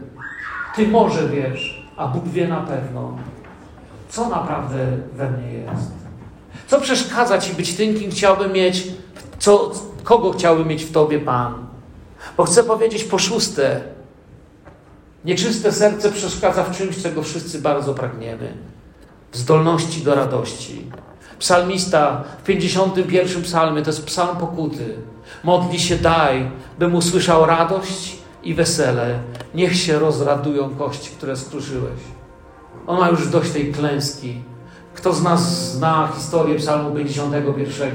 Ty 0.78 0.88
może 0.88 1.30
wiesz, 1.30 1.88
a 1.98 2.08
Bóg 2.08 2.28
wie 2.28 2.48
na 2.48 2.62
pewno, 2.62 3.18
co 4.10 4.30
naprawdę 4.30 4.78
we 5.14 5.32
mnie 5.32 5.54
jest. 5.54 5.92
Co 6.68 6.82
przeszkadza 6.82 7.38
Ci 7.38 7.54
być 7.54 7.76
tym, 7.76 7.96
kim 7.96 8.12
chciałbym 8.12 8.54
mieć, 8.54 8.88
co, 9.40 9.72
kogo 10.04 10.32
chciałbym 10.32 10.68
mieć 10.68 10.84
w 10.84 10.92
Tobie, 10.92 11.20
Pan. 11.20 11.68
Bo 12.38 12.44
chcę 12.44 12.64
powiedzieć 12.64 13.04
po 13.04 13.20
szóste, 13.20 13.82
Nieczyste 15.28 15.72
serce 15.72 16.12
przeszkadza 16.12 16.64
w 16.64 16.78
czymś, 16.78 17.02
czego 17.02 17.24
wszyscy 17.24 17.62
bardzo 17.62 17.94
pragniemy. 17.94 18.54
W 19.32 19.38
zdolności 19.38 20.02
do 20.02 20.16
radości. 20.16 20.92
Psalmista 21.40 22.24
w 22.40 22.44
51 22.44 23.44
psalmie 23.44 23.82
to 23.82 23.90
jest 23.90 24.06
psalm 24.06 24.38
pokuty. 24.38 24.96
Modli 25.44 25.80
się 25.80 25.96
daj, 25.96 26.52
bym 26.80 26.96
usłyszał 26.96 27.46
radość 27.46 28.18
i 28.44 28.54
wesele. 28.54 29.20
Niech 29.56 29.76
się 29.76 30.00
rozradują 30.00 30.70
kości, 30.70 31.10
które 31.18 31.36
skruszyłeś. 31.36 32.00
On 32.88 33.00
ma 33.00 33.10
już 33.10 33.30
dość 33.30 33.52
tej 33.52 33.72
klęski. 33.72 34.42
Kto 34.94 35.14
z 35.14 35.24
nas 35.24 35.72
zna 35.72 36.10
historię 36.16 36.56
psalmu 36.56 36.96
51? 36.96 37.92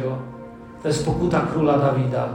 To 0.82 0.88
jest 0.88 1.06
pokuta 1.06 1.40
króla 1.40 1.78
Dawida 1.78 2.28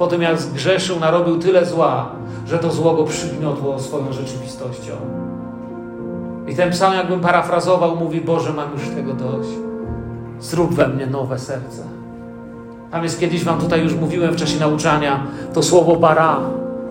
po 0.00 0.06
tym 0.06 0.22
jak 0.22 0.40
zgrzeszył, 0.40 1.00
narobił 1.00 1.38
tyle 1.38 1.66
zła, 1.66 2.08
że 2.46 2.58
to 2.58 2.70
zło 2.70 2.94
go 2.94 3.04
przygniotło 3.04 3.78
swoją 3.78 4.12
rzeczywistością. 4.12 4.92
I 6.48 6.54
ten 6.54 6.70
psalm, 6.70 6.94
jakbym 6.94 7.20
parafrazował, 7.20 7.96
mówi: 7.96 8.20
Boże, 8.20 8.52
mam 8.52 8.72
już 8.72 8.88
tego 8.88 9.12
dość. 9.12 9.48
Zrób 10.40 10.74
we 10.74 10.88
mnie 10.88 11.06
nowe 11.06 11.38
serce. 11.38 11.82
Tam 12.90 13.02
jest 13.02 13.20
kiedyś 13.20 13.44
Wam 13.44 13.60
tutaj 13.60 13.82
już 13.82 13.94
mówiłem 13.94 14.34
w 14.34 14.36
czasie 14.36 14.60
nauczania 14.60 15.26
to 15.54 15.62
słowo 15.62 15.96
bara, 15.96 16.40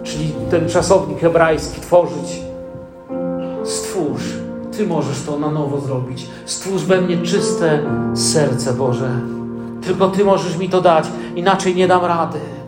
czyli 0.04 0.32
ten 0.52 0.70
czasownik 0.70 1.20
hebrajski 1.20 1.82
tworzyć. 1.82 2.42
Stwórz. 3.64 4.24
Ty 4.78 4.88
możesz 4.88 5.22
to 5.22 5.40
na 5.40 5.52
nowo 5.52 5.80
zrobić. 5.80 6.28
Stwórz 6.46 6.84
we 6.84 7.02
mnie 7.02 7.18
czyste 7.18 7.80
serce, 8.14 8.74
Boże. 8.74 9.10
Tylko 9.82 10.08
Ty 10.08 10.26
możesz 10.26 10.58
mi 10.58 10.70
to 10.70 10.82
dać, 10.82 11.06
inaczej 11.36 11.76
nie 11.76 11.88
dam 11.88 12.06
rady. 12.06 12.59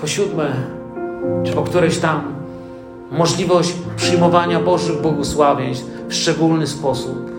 Po 0.00 0.06
siódme, 0.06 0.52
czy 1.44 1.52
po 1.52 1.62
któreś 1.62 1.98
tam, 1.98 2.34
możliwość 3.10 3.72
przyjmowania 3.96 4.60
Bożych 4.60 5.00
błogosławieństw 5.00 5.86
w 6.08 6.14
szczególny 6.14 6.66
sposób. 6.66 7.30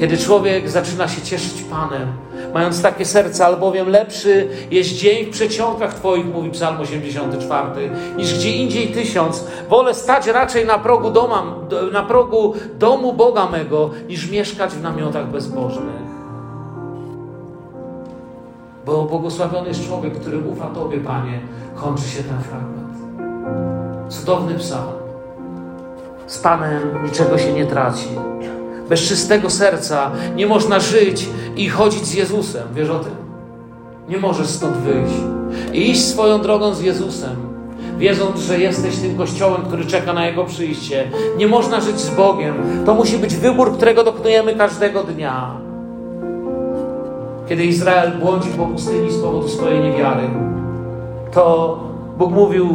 Kiedy 0.00 0.18
człowiek 0.18 0.70
zaczyna 0.70 1.08
się 1.08 1.22
cieszyć 1.22 1.62
Panem, 1.70 2.08
mając 2.54 2.82
takie 2.82 3.04
serce, 3.04 3.46
albowiem 3.46 3.88
lepszy 3.88 4.48
jest 4.70 4.90
dzień 4.90 5.24
w 5.26 5.30
przeciągach 5.30 5.94
Twoich, 5.94 6.26
mówi 6.26 6.50
Psalm 6.50 6.80
84, 6.80 7.90
niż 8.16 8.34
gdzie 8.34 8.56
indziej 8.56 8.88
tysiąc. 8.88 9.44
Wolę 9.68 9.94
stać 9.94 10.26
raczej 10.26 10.66
na 10.66 10.78
progu, 10.78 11.10
doma, 11.10 11.56
na 11.92 12.02
progu 12.02 12.54
domu 12.78 13.12
Boga 13.12 13.48
mego, 13.48 13.90
niż 14.08 14.30
mieszkać 14.30 14.70
w 14.70 14.82
namiotach 14.82 15.30
bezbożnych. 15.30 16.11
Bo 18.86 19.04
błogosławiony 19.04 19.68
jest 19.68 19.86
człowiek, 19.86 20.14
który 20.14 20.38
ufa 20.38 20.66
Tobie, 20.66 20.98
Panie, 20.98 21.40
kończy 21.74 22.08
się 22.08 22.22
ten 22.22 22.38
fragment. 22.40 22.92
Cudowny 24.08 24.54
psalm. 24.54 24.92
Z 26.26 26.38
Panem 26.38 27.04
niczego 27.04 27.38
się 27.38 27.52
nie 27.52 27.66
traci. 27.66 28.08
Bez 28.88 29.00
czystego 29.00 29.50
serca 29.50 30.10
nie 30.36 30.46
można 30.46 30.80
żyć 30.80 31.28
i 31.56 31.68
chodzić 31.68 32.04
z 32.04 32.14
Jezusem. 32.14 32.62
Wiesz 32.74 32.90
o 32.90 32.98
tym? 32.98 33.12
Nie 34.08 34.18
możesz 34.18 34.46
stąd 34.46 34.76
wyjść 34.76 35.14
i 35.72 35.90
iść 35.90 36.04
swoją 36.04 36.40
drogą 36.40 36.74
z 36.74 36.80
Jezusem, 36.80 37.36
wiedząc, 37.98 38.40
że 38.40 38.58
jesteś 38.58 38.96
tym 38.96 39.16
kościołem, 39.16 39.62
który 39.62 39.84
czeka 39.86 40.12
na 40.12 40.26
Jego 40.26 40.44
przyjście. 40.44 41.10
Nie 41.36 41.46
można 41.46 41.80
żyć 41.80 42.00
z 42.00 42.10
Bogiem. 42.10 42.54
To 42.86 42.94
musi 42.94 43.18
być 43.18 43.36
wybór, 43.36 43.76
którego 43.76 44.04
dokonujemy 44.04 44.54
każdego 44.54 45.02
dnia. 45.02 45.61
Kiedy 47.48 47.64
Izrael 47.64 48.12
błądził 48.18 48.52
po 48.52 48.66
pustyni 48.66 49.10
z 49.10 49.18
powodu 49.18 49.48
swojej 49.48 49.80
niewiary, 49.80 50.28
to 51.32 51.78
Bóg 52.18 52.32
mówił 52.32 52.66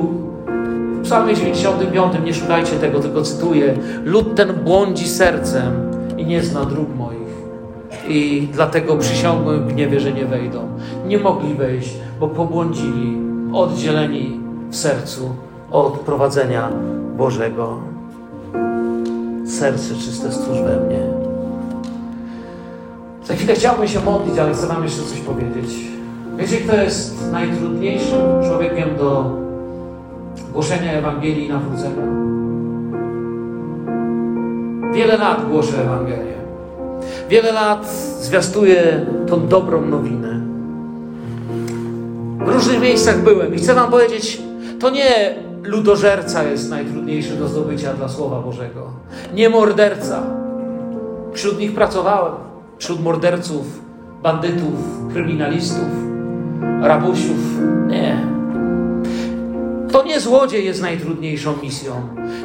w 0.94 1.02
Psalmie 1.04 1.36
95, 1.36 2.14
nie 2.26 2.34
szukajcie 2.34 2.72
tego, 2.72 3.00
tylko 3.00 3.22
cytuję: 3.22 3.74
Lud 4.04 4.36
ten 4.36 4.54
błądzi 4.54 5.08
sercem 5.08 5.74
i 6.18 6.26
nie 6.26 6.44
zna 6.44 6.66
dróg 6.66 6.96
moich. 6.98 7.18
I 8.08 8.48
dlatego 8.54 8.98
przysiągłem 8.98 9.64
w 9.64 9.74
gniewie, 9.74 10.00
że 10.00 10.12
nie 10.12 10.26
wejdą. 10.26 10.60
Nie 11.08 11.18
mogli 11.18 11.54
wejść, 11.54 11.94
bo 12.20 12.28
pobłądzili, 12.28 13.18
oddzieleni 13.54 14.40
w 14.70 14.76
sercu 14.76 15.30
od 15.72 16.00
prowadzenia 16.00 16.70
Bożego. 17.18 17.78
Serce 19.46 19.96
czyste 19.96 20.32
stwórz 20.32 20.58
we 20.58 20.80
mnie. 20.80 21.17
Za 23.28 23.36
chwilę 23.36 23.56
chciałbym 23.56 23.88
się 23.88 24.00
modlić, 24.00 24.38
ale 24.38 24.54
chcę 24.54 24.68
Wam 24.68 24.84
jeszcze 24.84 25.02
coś 25.02 25.20
powiedzieć. 25.20 25.76
Wiecie, 26.38 26.58
kto 26.58 26.76
jest 26.76 27.32
najtrudniejszym 27.32 28.22
człowiekiem 28.48 28.98
do 28.98 29.32
głoszenia 30.54 30.92
Ewangelii 30.92 31.46
i 31.46 31.50
nawrócenia? 31.50 32.04
Wiele 34.94 35.18
lat 35.18 35.50
głoszę 35.50 35.82
Ewangelię. 35.82 36.38
Wiele 37.30 37.52
lat 37.52 37.88
zwiastuję 38.20 39.06
tą 39.28 39.48
dobrą 39.48 39.82
nowinę. 39.82 40.42
W 42.46 42.50
różnych 42.50 42.82
miejscach 42.82 43.24
byłem 43.24 43.56
i 43.56 43.58
chcę 43.58 43.74
Wam 43.74 43.92
powiedzieć, 43.92 44.42
to 44.80 44.90
nie 44.90 45.36
ludożerca 45.64 46.44
jest 46.44 46.70
najtrudniejszy 46.70 47.36
do 47.36 47.48
zdobycia 47.48 47.94
dla 47.94 48.10
Słowa 48.10 48.42
Bożego. 48.42 48.82
Nie 49.34 49.50
morderca. 49.50 50.24
Wśród 51.34 51.60
nich 51.60 51.76
pracowałem 51.76 52.47
wśród 52.80 53.04
morderców, 53.04 53.82
bandytów, 54.24 54.74
kryminalistów, 55.14 55.88
rabusiów. 56.82 57.60
Nie. 57.88 58.18
To 59.92 60.04
nie 60.04 60.20
złodziej 60.20 60.66
jest 60.66 60.82
najtrudniejszą 60.82 61.54
misją. 61.64 61.94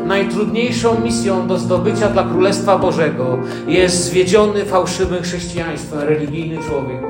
Najtrudniejszą 0.06 1.00
misją 1.00 1.46
do 1.46 1.58
zdobycia 1.58 2.08
dla 2.08 2.24
Królestwa 2.24 2.78
Bożego 2.78 3.38
jest 3.66 4.04
zwiedziony 4.04 4.64
fałszywym 4.64 5.22
chrześcijaństwem 5.22 6.00
religijny 6.00 6.58
człowiek, 6.68 7.02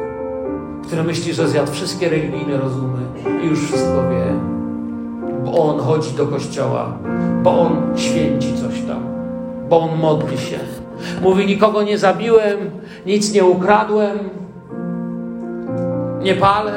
który 0.87 1.03
myśli, 1.03 1.35
że 1.35 1.49
zjadł 1.49 1.73
wszystkie 1.73 2.09
religijne 2.09 2.59
rozumy 2.59 2.99
i 3.45 3.47
już 3.47 3.59
wszystko 3.59 4.11
wie. 4.11 4.35
Bo 5.45 5.75
on 5.75 5.81
chodzi 5.81 6.11
do 6.11 6.27
kościoła, 6.27 6.99
bo 7.43 7.61
on 7.61 7.77
święci 7.97 8.55
coś 8.55 8.83
tam, 8.89 9.03
bo 9.69 9.81
on 9.81 9.99
modli 9.99 10.39
się 10.39 10.59
Mówi: 11.23 11.47
Nikogo 11.47 11.83
nie 11.83 11.99
zabiłem, 11.99 12.59
nic 13.07 13.33
nie 13.33 13.45
ukradłem, 13.45 14.19
nie 16.23 16.35
palę, 16.35 16.73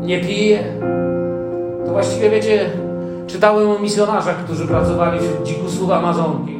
nie 0.00 0.20
piję. 0.20 0.64
To 1.86 1.92
właściwie 1.92 2.30
wiecie, 2.30 2.70
czytałem 3.26 3.70
o 3.70 3.78
misjonarzach, 3.78 4.44
którzy 4.44 4.66
pracowali 4.66 5.20
wśród 5.20 5.42
dzikusów 5.46 5.90
Amazonki. 5.90 6.58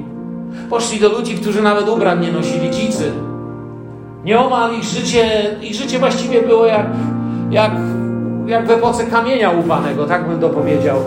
Poszli 0.71 1.01
do 1.01 1.09
ludzi, 1.09 1.35
którzy 1.35 1.63
nawet 1.63 1.89
ubrań 1.89 2.21
nie 2.21 2.33
nosili, 2.33 2.71
dzicy. 2.71 3.13
Nieomal 4.25 4.75
ich 4.75 4.85
życie, 4.85 5.57
ich 5.63 5.75
życie 5.75 5.99
właściwie 5.99 6.43
było 6.43 6.67
jak, 6.67 6.87
jak, 7.51 7.73
jak 8.47 8.67
w 8.67 8.71
epoce 8.71 9.05
kamienia 9.05 9.51
łupanego, 9.51 10.07
tak 10.07 10.29
bym 10.29 10.41
to 10.41 10.49
powiedział 10.49 10.99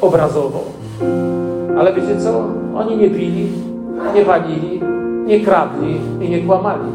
obrazowo. 0.00 0.64
Ale 1.78 1.92
wiecie 1.92 2.20
co? 2.20 2.44
Oni 2.76 2.96
nie 2.96 3.10
pili, 3.10 3.52
nie 4.14 4.24
walili, 4.24 4.80
nie 5.26 5.40
kradli 5.40 6.00
i 6.20 6.30
nie 6.30 6.40
kłamali. 6.40 6.90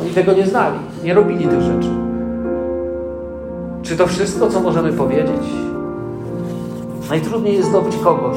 Oni 0.00 0.10
tego 0.10 0.32
nie 0.32 0.46
znali, 0.46 0.78
nie 1.04 1.14
robili 1.14 1.48
tych 1.48 1.60
rzeczy. 1.60 1.88
Czy 3.82 3.96
to 3.96 4.06
wszystko, 4.06 4.48
co 4.50 4.60
możemy 4.60 4.92
powiedzieć? 4.92 5.42
Najtrudniej 7.10 7.56
jest 7.56 7.68
zdobyć 7.68 7.96
kogoś, 7.96 8.36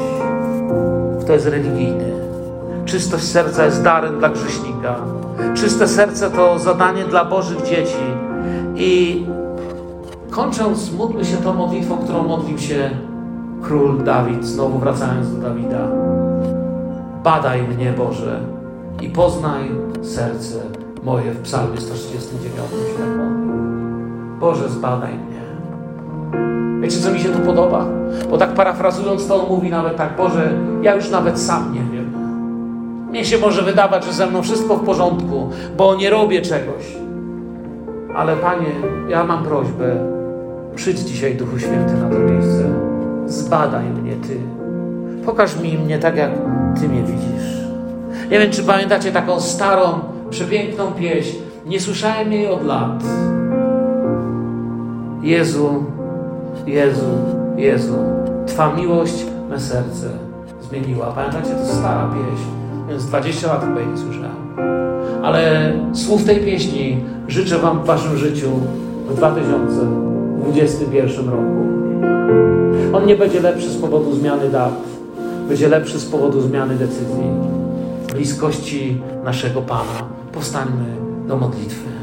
kto 1.21 1.33
jest 1.33 1.47
religijny. 1.47 2.13
Czystość 2.85 3.23
serca 3.23 3.65
jest 3.65 3.83
darem 3.83 4.19
dla 4.19 4.29
grzesznika. 4.29 4.95
Czyste 5.53 5.87
serce 5.87 6.31
to 6.31 6.59
zadanie 6.59 7.05
dla 7.05 7.25
Bożych 7.25 7.61
dzieci. 7.61 8.03
I 8.75 9.25
kończąc, 10.29 10.93
módlmy 10.93 11.25
się 11.25 11.37
tą 11.37 11.53
modlitwą, 11.53 11.97
którą 11.97 12.23
modlił 12.23 12.57
się 12.57 12.89
król 13.61 14.03
Dawid, 14.03 14.45
znowu 14.45 14.79
wracając 14.79 15.35
do 15.35 15.41
Dawida. 15.41 15.87
Badaj 17.23 17.63
mnie, 17.63 17.93
Boże, 17.97 18.39
i 19.01 19.09
poznaj 19.09 19.71
serce 20.01 20.59
moje 21.03 21.31
w 21.31 21.41
psalmie 21.41 21.77
139 21.77 22.69
się 22.69 22.97
tak 22.97 23.07
Boże, 24.39 24.69
zbadaj 24.69 25.13
mnie. 25.13 25.43
Wiecie, 26.81 26.97
co 26.97 27.11
mi 27.11 27.19
się 27.19 27.29
tu 27.29 27.39
podoba? 27.39 27.85
Bo 28.29 28.37
tak 28.37 28.53
parafrazując 28.53 29.27
to, 29.27 29.43
on 29.43 29.55
mówi 29.55 29.69
nawet 29.69 29.95
tak, 29.97 30.17
Boże, 30.17 30.51
ja 30.81 30.95
już 30.95 31.09
nawet 31.09 31.39
sam 31.39 31.73
nie 31.73 31.79
wiem. 31.79 32.13
Mnie 33.09 33.25
się 33.25 33.37
może 33.37 33.61
wydawać, 33.61 34.05
że 34.05 34.13
ze 34.13 34.27
mną 34.27 34.41
wszystko 34.41 34.75
w 34.75 34.85
porządku, 34.85 35.49
bo 35.77 35.95
nie 35.95 36.09
robię 36.09 36.41
czegoś. 36.41 36.97
Ale 38.15 38.35
Panie, 38.35 38.71
ja 39.09 39.23
mam 39.23 39.43
prośbę, 39.43 39.95
przyjdź 40.75 40.99
dzisiaj, 40.99 41.35
Duchu 41.35 41.59
Święty, 41.59 41.93
na 41.93 42.09
to 42.09 42.19
miejsce. 42.19 42.63
Zbadaj 43.25 43.85
mnie 43.85 44.15
Ty. 44.15 44.62
Pokaż 45.25 45.59
mi 45.59 45.77
mnie 45.77 45.99
tak, 45.99 46.17
jak 46.17 46.31
Ty 46.79 46.89
mnie 46.89 47.03
widzisz. 47.03 47.53
Nie 48.31 48.39
wiem, 48.39 48.51
czy 48.51 48.63
pamiętacie 48.63 49.11
taką 49.11 49.39
starą, 49.39 49.99
przepiękną 50.29 50.91
pieśń. 50.91 51.35
Nie 51.65 51.79
słyszałem 51.79 52.33
jej 52.33 52.47
od 52.47 52.65
lat. 52.65 53.03
Jezu, 55.21 55.83
Jezu, 56.67 57.05
Jezu, 57.57 57.95
Twa 58.47 58.73
miłość 58.73 59.25
me 59.49 59.59
serce 59.59 60.09
zmieniła. 60.61 61.05
Pamiętacie, 61.05 61.49
to 61.49 61.65
stara 61.65 62.09
pieśń, 62.13 62.45
więc 62.89 63.05
20 63.05 63.47
lat 63.47 63.65
chyba 63.65 63.79
jej 63.79 63.89
nie 63.89 63.97
słyszałem. 63.97 64.35
Ale 65.23 65.73
słów 65.93 66.25
tej 66.25 66.39
pieśni 66.39 66.97
życzę 67.27 67.57
Wam 67.57 67.79
w 67.79 67.85
Waszym 67.85 68.17
życiu 68.17 68.49
w 69.09 69.15
2021 69.15 71.29
roku. 71.29 71.63
On 72.93 73.05
nie 73.05 73.15
będzie 73.15 73.41
lepszy 73.41 73.69
z 73.69 73.77
powodu 73.77 74.15
zmiany 74.15 74.49
dat, 74.49 74.73
będzie 75.47 75.69
lepszy 75.69 75.99
z 75.99 76.05
powodu 76.05 76.41
zmiany 76.41 76.75
decyzji, 76.75 77.23
bliskości 78.13 79.01
naszego 79.23 79.61
Pana. 79.61 80.09
Powstańmy 80.31 80.85
do 81.27 81.37
modlitwy. 81.37 82.02